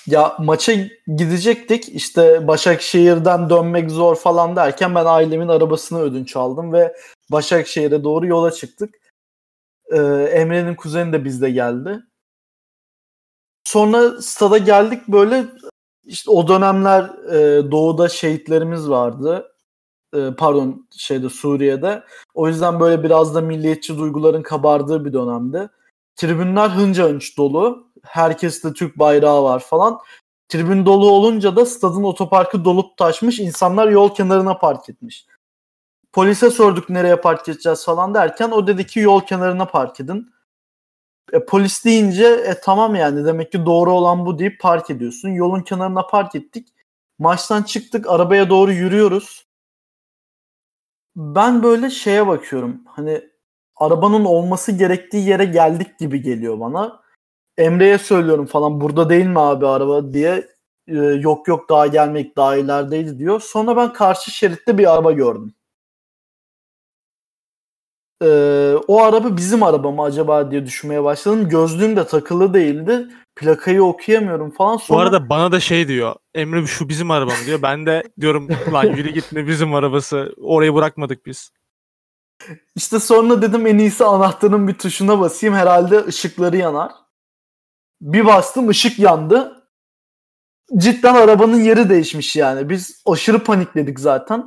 [0.07, 0.73] Ya maça
[1.07, 1.89] gidecektik.
[1.89, 6.97] İşte Başakşehir'den dönmek zor falan derken ben ailemin arabasını ödünç aldım ve
[7.33, 8.95] Başakşehir'e doğru yola çıktık.
[9.93, 9.97] Ee,
[10.33, 12.01] Emre'nin kuzeni de bizde geldi.
[13.65, 15.47] Sonra stada geldik böyle
[16.05, 17.03] işte o dönemler
[17.35, 19.53] e, doğuda şehitlerimiz vardı.
[20.17, 22.05] e, pardon şeyde Suriye'de.
[22.35, 25.69] O yüzden böyle biraz da milliyetçi duyguların kabardığı bir dönemde.
[26.17, 27.90] Tribünler hınca hınç dolu.
[28.03, 29.99] Herkeste Türk bayrağı var falan.
[30.49, 33.39] Tribün dolu olunca da stadın otoparkı dolup taşmış.
[33.39, 35.27] İnsanlar yol kenarına park etmiş.
[36.13, 40.33] Polise sorduk nereye park edeceğiz falan derken o dedi ki yol kenarına park edin.
[41.33, 45.29] E, polis deyince e, tamam yani demek ki doğru olan bu deyip park ediyorsun.
[45.29, 46.69] Yolun kenarına park ettik.
[47.19, 49.47] Maçtan çıktık arabaya doğru yürüyoruz.
[51.17, 52.83] Ben böyle şeye bakıyorum.
[52.87, 53.31] Hani
[53.77, 57.03] arabanın olması gerektiği yere geldik gibi geliyor bana.
[57.61, 60.49] Emre'ye söylüyorum falan burada değil mi abi araba diye.
[60.89, 63.41] Ee, yok yok daha gelmek daha ilerideydi diyor.
[63.41, 65.55] Sonra ben karşı şeritte bir araba gördüm.
[68.23, 71.49] Ee, o araba bizim araba mı acaba diye düşünmeye başladım.
[71.49, 73.09] Gözlüğüm de takılı değildi.
[73.37, 74.77] Plakayı okuyamıyorum falan.
[74.77, 74.99] Sonra...
[74.99, 76.15] Bu arada bana da şey diyor.
[76.35, 77.63] Emre şu bizim araba mı diyor.
[77.63, 80.35] Ben de diyorum lan yürü git ne bizim arabası.
[80.43, 81.51] Orayı bırakmadık biz.
[82.77, 85.55] İşte sonra dedim en iyisi anahtarın bir tuşuna basayım.
[85.55, 86.91] Herhalde ışıkları yanar.
[88.01, 89.67] Bir bastım ışık yandı.
[90.77, 92.69] Cidden arabanın yeri değişmiş yani.
[92.69, 94.47] Biz aşırı panikledik zaten.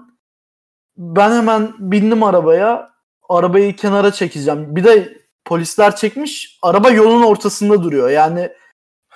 [0.98, 2.94] Ben hemen bindim arabaya.
[3.30, 4.76] Arabayı kenara çekeceğim.
[4.76, 6.60] Bir de polisler çekmiş.
[6.62, 8.10] Araba yolun ortasında duruyor.
[8.10, 8.52] Yani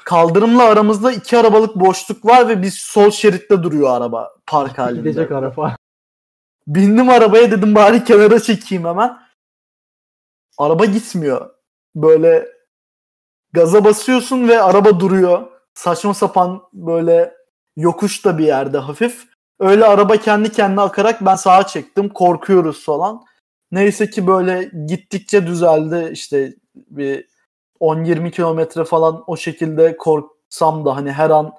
[0.05, 4.99] kaldırımla aramızda iki arabalık boşluk var ve biz sol şeritte duruyor araba park halinde.
[4.99, 5.75] Gidecek araba.
[6.67, 9.17] Bindim arabaya dedim bari kenara çekeyim hemen.
[10.57, 11.49] Araba gitmiyor.
[11.95, 12.56] Böyle
[13.57, 15.47] gaza basıyorsun ve araba duruyor.
[15.73, 17.33] Saçma sapan böyle
[17.77, 19.27] yokuş da bir yerde hafif.
[19.59, 22.09] Öyle araba kendi kendine akarak ben sağa çektim.
[22.09, 23.25] Korkuyoruz falan.
[23.71, 26.09] Neyse ki böyle gittikçe düzeldi.
[26.11, 27.27] İşte bir
[27.79, 31.53] 10-20 kilometre falan o şekilde korksam da hani her an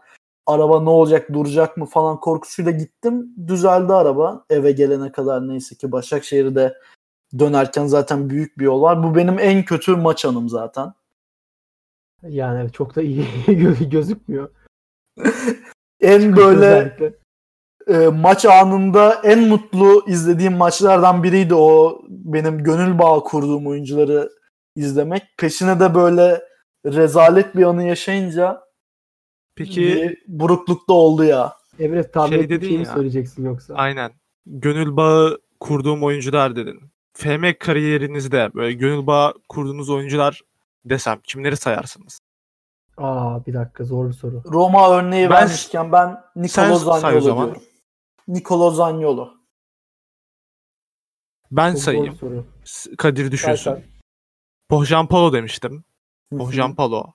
[0.47, 3.35] araba ne olacak duracak mı falan korkusuyla gittim.
[3.47, 6.79] Düzeldi araba eve gelene kadar neyse ki Başakşehir'de
[7.39, 9.03] dönerken zaten büyük bir yol var.
[9.03, 10.93] Bu benim en kötü maç anım zaten.
[12.23, 14.51] Yani çok da iyi gö- gözükmüyor.
[16.01, 16.97] en böyle
[17.87, 24.31] e, maç anında en mutlu izlediğim maçlardan biriydi o benim gönül bağı kurduğum oyuncuları
[24.77, 25.23] izlemek.
[25.39, 26.43] Peşine de böyle
[26.87, 28.61] rezalet bir anı yaşayınca
[29.57, 31.53] Peki bir buruklukta oldu ya.
[31.79, 32.85] Emre tahmin Şey dedin ya.
[32.85, 33.75] söyleyeceksin yoksa?
[33.75, 34.13] aynen.
[34.47, 36.81] Gönül bağı kurduğum oyuncular dedin.
[37.17, 40.43] FM kariyerinizde böyle gönül bağı kurduğunuz oyuncular
[40.91, 42.21] desem kimleri sayarsınız?
[42.97, 44.43] Aa bir dakika zor bir soru.
[44.47, 47.45] Roma örneği Ben- vermişken ben Sen Nicolo say o Zaniolo zaman.
[47.47, 47.63] diyorum.
[48.29, 49.31] Nicolo Zaniolo.
[51.51, 52.19] Ben Çok sayayım.
[52.99, 53.71] Kadir düşünsün.
[53.73, 53.85] Say
[54.69, 55.85] Pohjan Palo demiştim.
[56.39, 57.13] Pohjan Palo.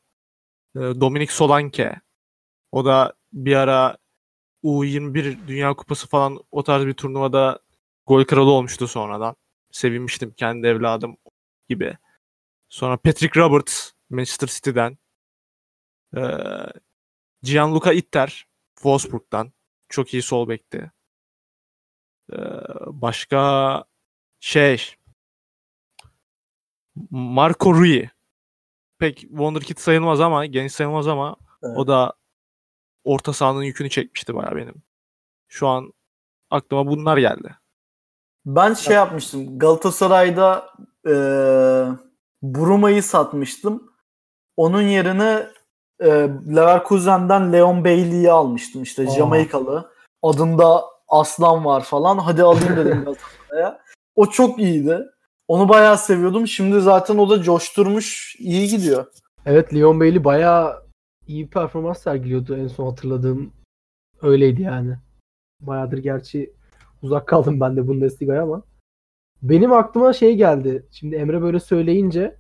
[0.76, 1.96] Ee, Dominik Solanke.
[2.72, 3.98] O da bir ara
[4.64, 7.60] U21 Dünya Kupası falan o tarz bir turnuvada
[8.08, 9.36] gol kralı olmuştu sonradan.
[9.72, 11.18] Sevinmiştim kendi evladım
[11.70, 11.98] gibi.
[12.74, 14.98] Sonra Patrick Roberts Manchester City'den.
[16.18, 16.22] Ee,
[17.42, 19.54] Gianluca Itter Wolfsburg'dan.
[19.90, 20.92] Çok iyi sol bekti.
[22.34, 22.38] Ee,
[22.86, 23.84] başka
[24.40, 24.96] şey
[27.10, 28.10] Marco Rui.
[29.00, 31.78] Pek wonderkid sayılmaz ama genç sayılmaz ama Evet.
[31.78, 32.14] o da
[33.04, 34.84] orta sahanın yükünü çekmişti baya benim.
[35.48, 35.94] Şu an
[36.50, 37.56] aklıma bunlar geldi.
[38.46, 39.60] Ben şey yapmıştım.
[39.60, 40.74] Galatasaray'da
[41.08, 41.14] e,
[42.44, 43.92] Bruma'yı satmıştım.
[44.58, 45.48] Onun yerine
[46.00, 46.10] e,
[46.56, 48.84] Leverkusen'den Leon Bailey'i almıştım.
[48.84, 49.12] İşte Aa.
[49.12, 49.92] Jamaikalı.
[50.24, 52.18] Adında aslan var falan.
[52.18, 53.80] Hadi alayım dedim Galatasaray'a.
[54.16, 55.00] O çok iyiydi.
[55.48, 56.48] Onu bayağı seviyordum.
[56.48, 58.36] Şimdi zaten o da coşturmuş.
[58.40, 59.06] iyi gidiyor.
[59.46, 60.84] Evet Leon Bailey bayağı
[61.28, 63.52] iyi performans sergiliyordu en son hatırladığım
[64.22, 64.98] öyleydi yani.
[65.62, 66.54] Bayağıdır gerçi
[67.02, 68.62] uzak kaldım ben de Bundesliga'ya ama.
[69.44, 70.86] Benim aklıma şey geldi.
[70.92, 72.36] Şimdi Emre böyle söyleyince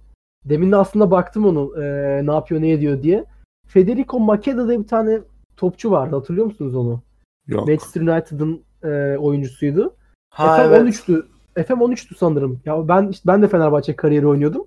[0.45, 3.26] demin de aslında baktım onu eee, ne yapıyor ne ediyor diye.
[3.68, 5.20] Federico Makeda diye bir tane
[5.58, 7.01] topçu vardı hatırlıyor musunuz onu?
[7.47, 7.68] Yok.
[7.68, 9.95] Manchester United'ın eee, oyuncusuydu.
[10.30, 10.82] Ha FM evet.
[10.82, 11.26] 13'tü.
[11.68, 12.60] FM 13'tü sanırım.
[12.66, 14.66] Ya ben işte ben de Fenerbahçe kariyeri oynuyordum.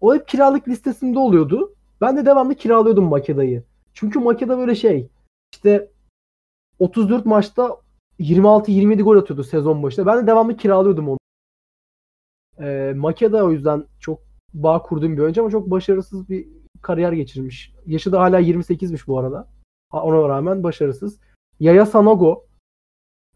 [0.00, 1.74] O hep kiralık listesinde oluyordu.
[2.00, 3.62] Ben de devamlı kiralıyordum Makeda'yı.
[3.94, 5.08] Çünkü Makeda böyle şey
[5.52, 5.90] işte
[6.78, 7.76] 34 maçta
[8.20, 10.06] 26-27 gol atıyordu sezon başında.
[10.06, 11.17] Ben de devamlı kiralıyordum onu.
[12.60, 14.20] Ee, Makeda o yüzden çok
[14.54, 16.48] bağ kurduğum bir oyuncu ama çok başarısız bir
[16.82, 17.72] kariyer geçirmiş.
[17.86, 19.48] Yaşı da hala 28'miş bu arada.
[19.92, 21.18] Ona rağmen başarısız.
[21.60, 22.44] Yaya Sanogo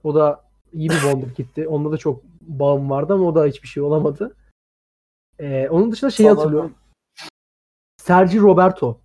[0.05, 1.69] o da iyi bir wonderkid'ti.
[1.69, 4.37] Onda da çok bağım vardı ama o da hiçbir şey olamadı.
[5.39, 6.41] Ee, onun dışında Sanogo.
[6.41, 6.75] hatırlıyorum.
[7.97, 8.99] Sergi Roberto.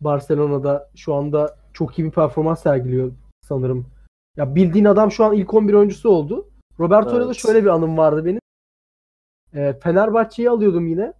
[0.00, 3.12] Barcelona'da şu anda çok iyi bir performans sergiliyor
[3.48, 3.86] sanırım.
[4.36, 6.48] Ya bildiğin adam şu an ilk 11 oyuncusu oldu.
[6.80, 7.36] Roberto'yla da Evet.
[7.36, 8.40] şöyle bir anım vardı benim.
[9.54, 11.12] Ee, Fenerbahçe'yi alıyordum yine.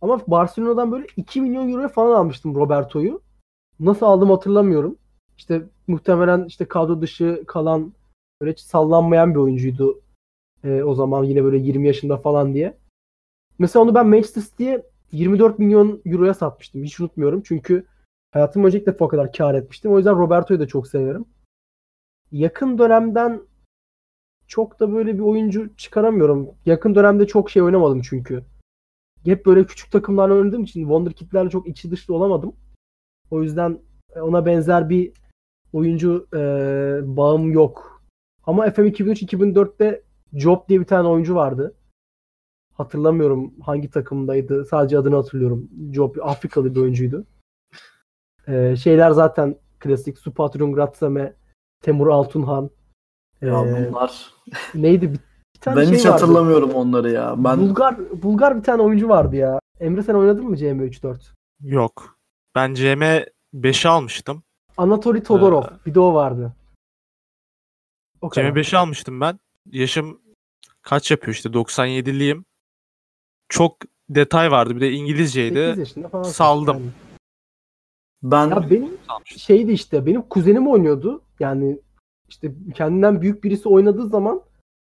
[0.00, 3.22] Ama Barcelona'dan böyle 2 milyon euroya falan almıştım Roberto'yu.
[3.80, 4.96] Nasıl aldım hatırlamıyorum.
[5.38, 7.92] İşte muhtemelen işte kadro dışı kalan
[8.40, 10.00] böyle hiç sallanmayan bir oyuncuydu.
[10.64, 12.76] Ee, o zaman yine böyle 20 yaşında falan diye.
[13.58, 16.84] Mesela onu ben Manchester City'ye 24 milyon euroya satmıştım.
[16.84, 17.42] Hiç unutmuyorum.
[17.44, 17.86] Çünkü
[18.32, 19.92] hayatım boyunca ilk defa o kadar kar etmiştim.
[19.92, 21.24] O yüzden Roberto'yu da çok severim.
[22.32, 23.40] Yakın dönemden
[24.52, 26.50] çok da böyle bir oyuncu çıkaramıyorum.
[26.66, 28.44] Yakın dönemde çok şey oynamadım çünkü.
[29.24, 32.56] Hep böyle küçük takımlarla oynadığım için Wonderkid'lerle çok içi dışlı olamadım.
[33.30, 33.78] O yüzden
[34.16, 35.12] ona benzer bir
[35.72, 36.38] oyuncu e,
[37.04, 38.02] bağım yok.
[38.44, 41.74] Ama FM 2003-2004'te Job diye bir tane oyuncu vardı.
[42.74, 44.64] Hatırlamıyorum hangi takımdaydı.
[44.64, 45.70] Sadece adını hatırlıyorum.
[45.92, 47.26] Job Afrikalı bir oyuncuydu.
[48.48, 50.18] E, şeyler zaten klasik.
[50.18, 51.34] Supatrun Gratsame,
[51.82, 52.70] Temur Altunhan.
[53.42, 54.32] Ya e, bunlar.
[54.74, 55.12] neydi?
[55.12, 55.18] Bir,
[55.54, 56.12] bir tane Ben şey hiç vardı.
[56.12, 57.34] hatırlamıyorum onları ya.
[57.38, 59.58] Ben Bulgar Bulgar bir tane oyuncu vardı ya.
[59.80, 61.16] Emre sen oynadın mı CM3-4?
[61.60, 62.18] Yok.
[62.54, 63.24] Ben CM
[63.54, 64.42] 5'i almıştım.
[64.76, 65.62] Anatoly Todorov.
[65.62, 66.52] Ee, Bir de o vardı.
[68.20, 68.30] O.
[68.30, 69.38] CM 5'i almıştım ben.
[69.70, 70.20] Yaşım
[70.82, 72.44] kaç yapıyor işte 97'liyim.
[73.48, 73.76] Çok
[74.10, 74.76] detay vardı.
[74.76, 75.84] Bir de 8 İngilizceydi.
[76.24, 76.76] Saldım.
[76.76, 76.90] Yani.
[78.22, 81.22] ben Ya benim şeydi işte benim kuzenim oynuyordu.
[81.40, 81.78] Yani
[82.32, 84.42] işte kendinden büyük birisi oynadığı zaman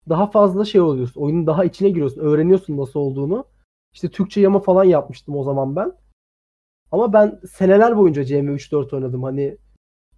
[0.10, 1.22] daha fazla şey oluyorsun.
[1.22, 2.22] Oyunun daha içine giriyorsun.
[2.22, 3.46] Öğreniyorsun nasıl olduğunu.
[3.94, 5.94] İşte Türkçe yama falan yapmıştım o zaman ben.
[6.92, 9.24] Ama ben seneler boyunca CM3-4 oynadım.
[9.24, 9.58] Hani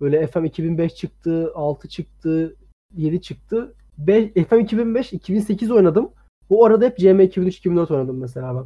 [0.02, 2.56] böyle FM 2005 çıktı, 6 çıktı,
[2.96, 3.76] 7 çıktı.
[3.98, 6.12] Be- FM 2005, 2008 oynadım.
[6.50, 8.66] Bu arada hep CM 2003-2004 oynadım mesela ben.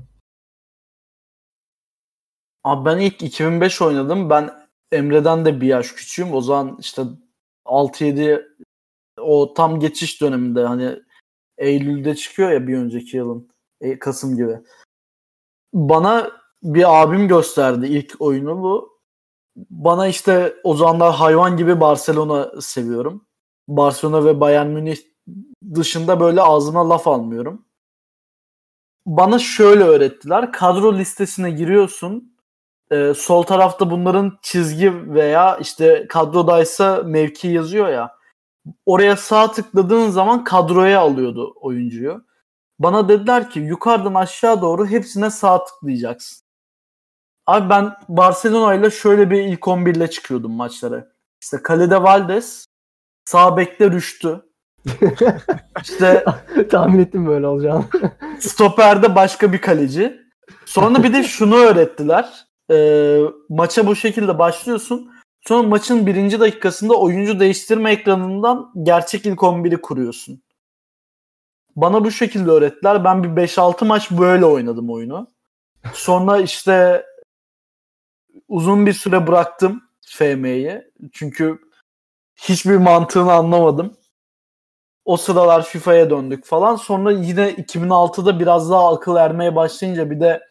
[2.64, 4.30] Abi ben ilk 2005 oynadım.
[4.30, 4.49] Ben
[4.91, 6.34] Emre'den de bir yaş küçüğüm.
[6.34, 7.01] O zaman işte
[7.68, 8.47] 6-7
[9.20, 10.99] o tam geçiş döneminde hani
[11.57, 13.49] Eylül'de çıkıyor ya bir önceki yılın.
[13.82, 14.59] E, Kasım gibi.
[15.74, 16.32] Bana
[16.63, 18.97] bir abim gösterdi ilk oyunu bu.
[19.70, 23.28] Bana işte o zamanlar hayvan gibi Barcelona seviyorum.
[23.68, 24.97] Barcelona ve Bayern Münih
[25.76, 27.65] dışında böyle ağzıma laf almıyorum.
[29.05, 30.51] Bana şöyle öğrettiler.
[30.51, 32.37] Kadro listesine giriyorsun.
[32.92, 38.18] Ee, sol tarafta bunların çizgi veya işte kadrodaysa mevki yazıyor ya.
[38.86, 42.26] Oraya sağ tıkladığın zaman kadroya alıyordu oyuncuyu.
[42.80, 46.48] Bana dediler ki yukarıdan aşağı doğru hepsine sağ tıklayacaksın.
[47.46, 51.08] Abi ben Barcelona ile şöyle bir ilk 11 ile çıkıyordum maçlara.
[51.42, 52.66] İşte kalede Valdes,
[53.26, 54.42] sağ bekte Rüştü.
[55.84, 56.26] işte
[56.70, 57.86] Tahmin ettim böyle olacağını.
[58.40, 60.22] stoperde başka bir kaleci.
[60.66, 62.47] Sonra bir de şunu öğrettiler.
[62.72, 65.11] Ee, maça bu şekilde başlıyorsun.
[65.41, 70.41] Sonra maçın birinci dakikasında oyuncu değiştirme ekranından gerçek ilk 11'i kuruyorsun.
[71.76, 73.03] Bana bu şekilde öğrettiler.
[73.03, 75.28] Ben bir 5-6 maç böyle oynadım oyunu.
[75.93, 77.05] Sonra işte
[78.47, 80.91] uzun bir süre bıraktım FM'yi.
[81.13, 81.59] Çünkü
[82.36, 83.97] hiçbir mantığını anlamadım.
[85.05, 86.76] O sıralar FIFA'ya döndük falan.
[86.76, 90.41] Sonra yine 2006'da biraz daha akıl ermeye başlayınca bir de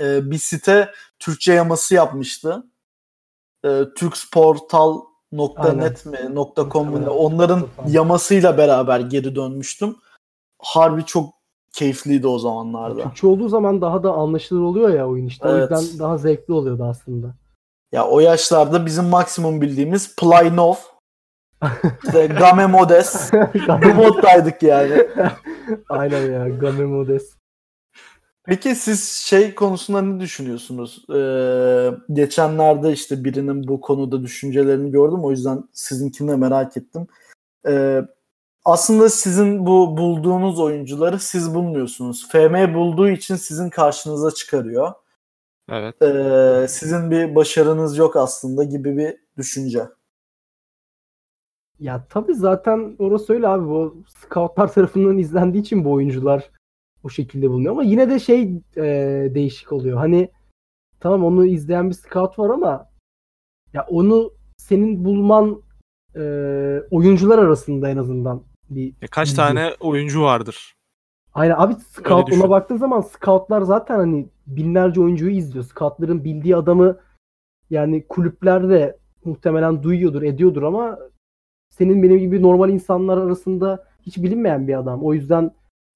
[0.00, 2.66] e, bir site Türkçe yaması yapmıştı.
[3.64, 6.18] E, Türksportal.net mi
[6.70, 9.96] .com mu onların yamasıyla beraber geri dönmüştüm.
[10.58, 11.34] Harbi çok
[11.72, 13.02] keyifliydi o zamanlarda.
[13.02, 15.48] Türkçe olduğu zaman daha da anlaşılır oluyor ya oyun işte.
[15.48, 15.72] Evet.
[15.72, 17.34] O yüzden daha zevkli oluyordu aslında.
[17.92, 20.74] Ya o yaşlarda bizim maksimum bildiğimiz Playnov,
[22.04, 23.30] işte Game Modes,
[23.84, 25.08] bu moddaydık yani.
[25.88, 26.48] Aynen ya.
[26.48, 27.39] Gamer Modes.
[28.44, 31.04] Peki siz şey konusunda ne düşünüyorsunuz?
[31.14, 35.24] Ee, geçenlerde işte birinin bu konuda düşüncelerini gördüm.
[35.24, 37.06] O yüzden sizinkini de merak ettim.
[37.66, 38.02] Ee,
[38.64, 42.28] aslında sizin bu bulduğunuz oyuncuları siz bulmuyorsunuz.
[42.32, 44.92] FM bulduğu için sizin karşınıza çıkarıyor.
[45.68, 46.02] Evet.
[46.02, 49.88] Ee, sizin bir başarınız yok aslında gibi bir düşünce.
[51.80, 53.64] Ya tabii zaten orası öyle abi.
[53.64, 56.50] Bu scoutlar tarafından izlendiği için bu oyuncular
[57.04, 57.72] bu şekilde bulunuyor.
[57.72, 58.42] Ama yine de şey
[58.76, 58.82] e,
[59.34, 59.98] değişik oluyor.
[59.98, 60.30] Hani
[61.00, 62.88] tamam onu izleyen bir scout var ama
[63.72, 65.62] ya onu senin bulman
[66.16, 66.20] e,
[66.90, 69.36] oyuncular arasında en azından bir Ya kaç bilgi.
[69.36, 70.74] tane oyuncu vardır?
[71.34, 75.64] Aynen abi scout ona baktığın zaman scoutlar zaten hani binlerce oyuncuyu izliyor.
[75.64, 76.98] Scoutların bildiği adamı
[77.70, 80.98] yani kulüplerde muhtemelen duyuyordur, ediyordur ama
[81.70, 85.04] senin benim gibi normal insanlar arasında hiç bilinmeyen bir adam.
[85.04, 85.50] O yüzden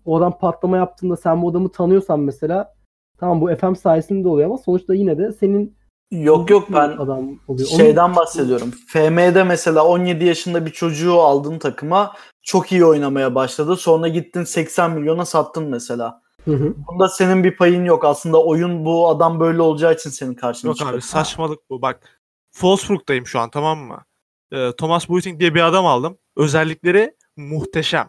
[0.04, 2.74] o adam patlama yaptığında sen bu adamı tanıyorsan mesela
[3.18, 5.76] tamam bu FM sayesinde oluyor ama sonuçta yine de senin
[6.10, 7.68] Yok yok ben adam oluyor.
[7.72, 8.70] Onun- şeyden bahsediyorum.
[8.88, 13.76] FM'de mesela 17 yaşında bir çocuğu aldın takıma çok iyi oynamaya başladı.
[13.76, 16.22] Sonra gittin 80 milyona sattın mesela.
[16.44, 16.74] Hı hı.
[16.88, 18.04] Bunda senin bir payın yok.
[18.04, 20.94] Aslında oyun bu adam böyle olacağı için senin karşına Yok çıkıyor.
[20.94, 21.82] abi saçmalık bu.
[21.82, 22.20] Bak
[22.52, 24.04] Wolfsburg'dayım şu an tamam mı?
[24.52, 26.18] Ee, Thomas Boyting diye bir adam aldım.
[26.36, 28.08] Özellikleri muhteşem.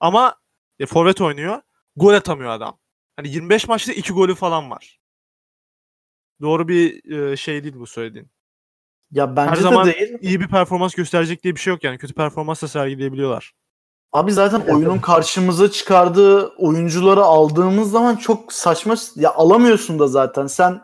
[0.00, 0.34] Ama
[0.84, 1.60] ya, forvet oynuyor.
[1.96, 2.78] Gol atamıyor adam.
[3.16, 5.00] Hani 25 maçta 2 golü falan var.
[6.40, 8.30] Doğru bir e, şey değil bu söylediğin.
[9.10, 10.18] Ya bence Her de zaman değil.
[10.20, 11.98] iyi bir performans gösterecek diye bir şey yok yani.
[11.98, 13.54] Kötü performans da sergileyebiliyorlar.
[14.12, 18.94] Abi zaten oyunun karşımıza çıkardığı oyuncuları aldığımız zaman çok saçma.
[19.16, 20.46] Ya alamıyorsun da zaten.
[20.46, 20.80] Sen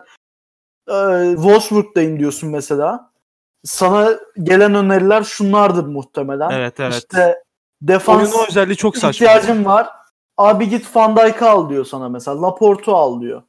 [0.89, 0.95] e,
[1.35, 3.13] Wolfsburg'dayım diyorsun mesela.
[3.65, 4.11] Sana
[4.43, 6.51] gelen öneriler şunlardır muhtemelen.
[6.51, 6.95] Evet evet.
[6.95, 7.43] İşte
[7.83, 9.27] defans Oyunun özelliği çok saçma.
[9.27, 9.89] ihtiyacın var.
[10.37, 12.43] Abi git Van Dijk'ı al diyor sana mesela.
[12.43, 13.43] Laporte'u al diyor.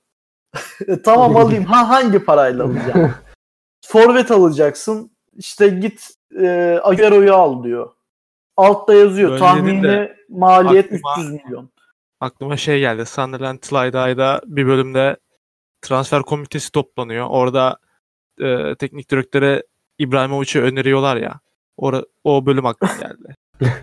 [0.88, 1.64] E, tamam alayım.
[1.64, 3.14] Ha hangi parayla alacağım?
[3.86, 5.12] Forvet alacaksın.
[5.34, 6.10] İşte git
[6.40, 7.90] e, Agüero'yu al diyor.
[8.58, 9.30] Altta yazıyor.
[9.30, 11.70] Böyle Tahmini de maliyet aklıma- 300 milyon.
[12.20, 13.06] Aklıma şey geldi.
[13.06, 15.18] Sunderland Slide'da bir bölümde
[15.82, 17.28] transfer komitesi toplanıyor.
[17.30, 17.78] Orada
[18.42, 19.64] e, teknik direktöre
[20.00, 21.40] İbrahimovic'i öneriyorlar ya.
[21.78, 23.36] Ora, o bölüm aklıma geldi.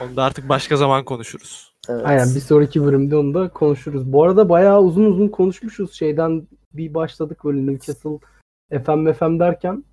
[0.00, 1.74] Onu da artık başka zaman konuşuruz.
[1.88, 2.02] Evet.
[2.04, 4.12] Aynen bir sonraki bölümde onu da konuşuruz.
[4.12, 5.92] Bu arada bayağı uzun uzun konuşmuşuz.
[5.92, 8.18] Şeyden bir başladık böyle Newcastle
[8.84, 9.84] FM FM derken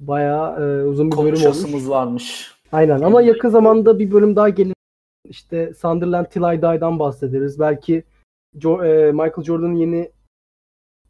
[0.00, 1.88] bayağı e, uzun bir bölüm olmuş.
[1.88, 2.54] Varmış.
[2.72, 4.74] Aynen ama yakın zamanda bir bölüm daha gelir.
[5.28, 7.60] İşte Sunderland Till I Die'dan bahsederiz.
[7.60, 8.04] Belki
[8.56, 10.10] Jo- e, Michael Jordan'ın yeni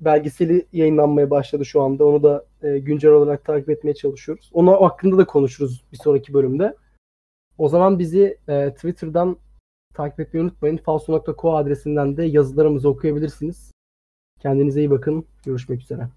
[0.00, 2.04] belgeseli yayınlanmaya başladı şu anda.
[2.04, 4.50] Onu da e, güncel olarak takip etmeye çalışıyoruz.
[4.52, 6.74] Onun hakkında da konuşuruz bir sonraki bölümde.
[7.58, 9.36] O zaman bizi e, Twitter'dan
[9.94, 10.76] takip etmeyi unutmayın.
[10.76, 13.72] falso.co adresinden de yazılarımızı okuyabilirsiniz.
[14.40, 15.24] Kendinize iyi bakın.
[15.44, 16.08] Görüşmek üzere.